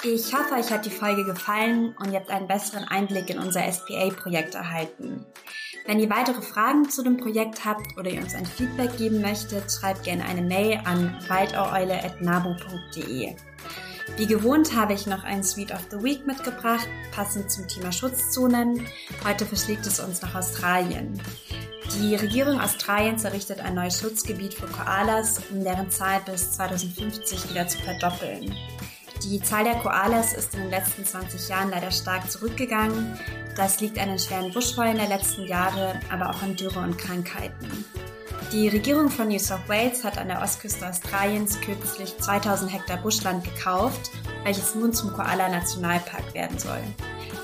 Ich 0.04 0.34
hoffe, 0.34 0.56
euch 0.56 0.72
hat 0.72 0.86
die 0.86 0.92
Folge 0.92 1.24
gefallen 1.24 1.96
und 2.00 2.12
ihr 2.12 2.20
habt 2.20 2.30
einen 2.30 2.48
besseren 2.48 2.84
Einblick 2.84 3.30
in 3.30 3.40
unser 3.40 3.62
SPA-Projekt 3.72 4.56
erhalten. 4.56 5.26
Wenn 5.86 6.00
ihr 6.00 6.10
weitere 6.10 6.42
Fragen 6.42 6.90
zu 6.90 7.04
dem 7.04 7.18
Projekt 7.18 7.66
habt 7.66 7.98
oder 7.98 8.10
ihr 8.10 8.22
uns 8.22 8.36
ein 8.36 8.46
Feedback 8.46 8.98
geben 8.98 9.22
möchtet, 9.22 9.72
schreibt 9.72 10.04
gerne 10.04 10.26
eine 10.26 10.42
Mail 10.42 10.80
an 10.86 11.16
waldoreule.nabu.de. 11.28 13.49
Wie 14.18 14.28
gewohnt 14.28 14.76
habe 14.76 14.94
ich 14.94 15.08
noch 15.08 15.24
einen 15.24 15.44
Suite 15.44 15.72
of 15.72 15.88
the 15.92 16.04
Week 16.04 16.26
mitgebracht, 16.28 16.88
passend 17.12 17.52
zum 17.52 17.68
Thema 17.68 17.92
Schutzzonen. 17.92 18.86
Heute 19.26 19.46
verschlägt 19.46 19.86
es 19.88 20.00
uns 20.00 20.22
nach 20.22 20.36
Australien. 20.36 21.22
Die 21.96 22.16
Regierung 22.16 22.60
Australiens 22.60 23.24
errichtet 23.24 23.62
ein 23.62 23.76
neues 23.76 24.00
Schutzgebiet 24.00 24.54
für 24.54 24.68
Koalas, 24.68 25.42
um 25.50 25.64
deren 25.64 25.90
Zahl 25.90 26.22
bis 26.26 26.52
2050 26.52 27.50
wieder 27.50 27.68
zu 27.68 27.80
verdoppeln. 27.80 28.56
Die 29.24 29.42
Zahl 29.42 29.64
der 29.64 29.76
Koalas 29.76 30.34
ist 30.34 30.54
in 30.54 30.62
den 30.62 30.70
letzten 30.70 31.04
20 31.04 31.50
Jahren 31.50 31.72
leider 31.72 31.92
stark 31.92 32.30
zurückgegangen. 32.32 33.20
Das 33.56 33.82
liegt 33.82 34.00
an 34.00 34.10
den 34.10 34.20
schweren 34.20 34.54
Buschfeuern 34.54 34.96
der 34.96 35.10
letzten 35.10 35.46
Jahre, 35.46 36.00
aber 36.10 36.30
auch 36.30 36.42
an 36.42 36.56
Dürre 36.56 36.80
und 36.80 36.98
Krankheiten. 36.98 37.86
Die 38.52 38.68
Regierung 38.68 39.10
von 39.10 39.28
New 39.28 39.38
South 39.38 39.68
Wales 39.68 40.04
hat 40.04 40.18
an 40.18 40.28
der 40.28 40.42
Ostküste 40.42 40.88
Australiens 40.88 41.62
kürzlich 41.62 42.18
2000 42.18 42.74
Hektar 42.74 42.98
Buschland 42.98 43.44
gekauft, 43.44 44.10
welches 44.44 44.74
nun 44.74 44.92
zum 44.92 45.14
Koala 45.14 45.50
Nationalpark 45.50 46.34
werden 46.34 46.58
soll. 46.58 46.82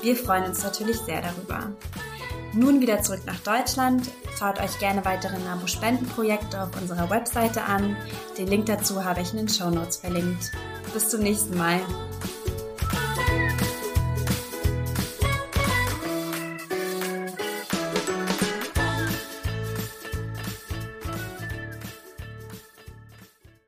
Wir 0.02 0.16
freuen 0.16 0.44
uns 0.44 0.64
natürlich 0.64 0.98
sehr 0.98 1.22
darüber. 1.22 1.70
Nun 2.52 2.80
wieder 2.80 3.02
zurück 3.02 3.20
nach 3.24 3.38
Deutschland. 3.38 4.10
Schaut 4.36 4.58
euch 4.60 4.80
gerne 4.80 5.04
weitere 5.04 5.38
NABU-Spendenprojekte 5.38 6.60
auf 6.60 6.80
unserer 6.80 7.08
Webseite 7.08 7.62
an. 7.62 7.96
Den 8.36 8.48
Link 8.48 8.66
dazu 8.66 9.04
habe 9.04 9.20
ich 9.20 9.30
in 9.30 9.38
den 9.38 9.48
Show 9.48 9.70
Notes 9.70 9.98
verlinkt. 9.98 10.50
Bis 10.92 11.08
zum 11.08 11.20
nächsten 11.20 11.56
Mal. 11.56 11.80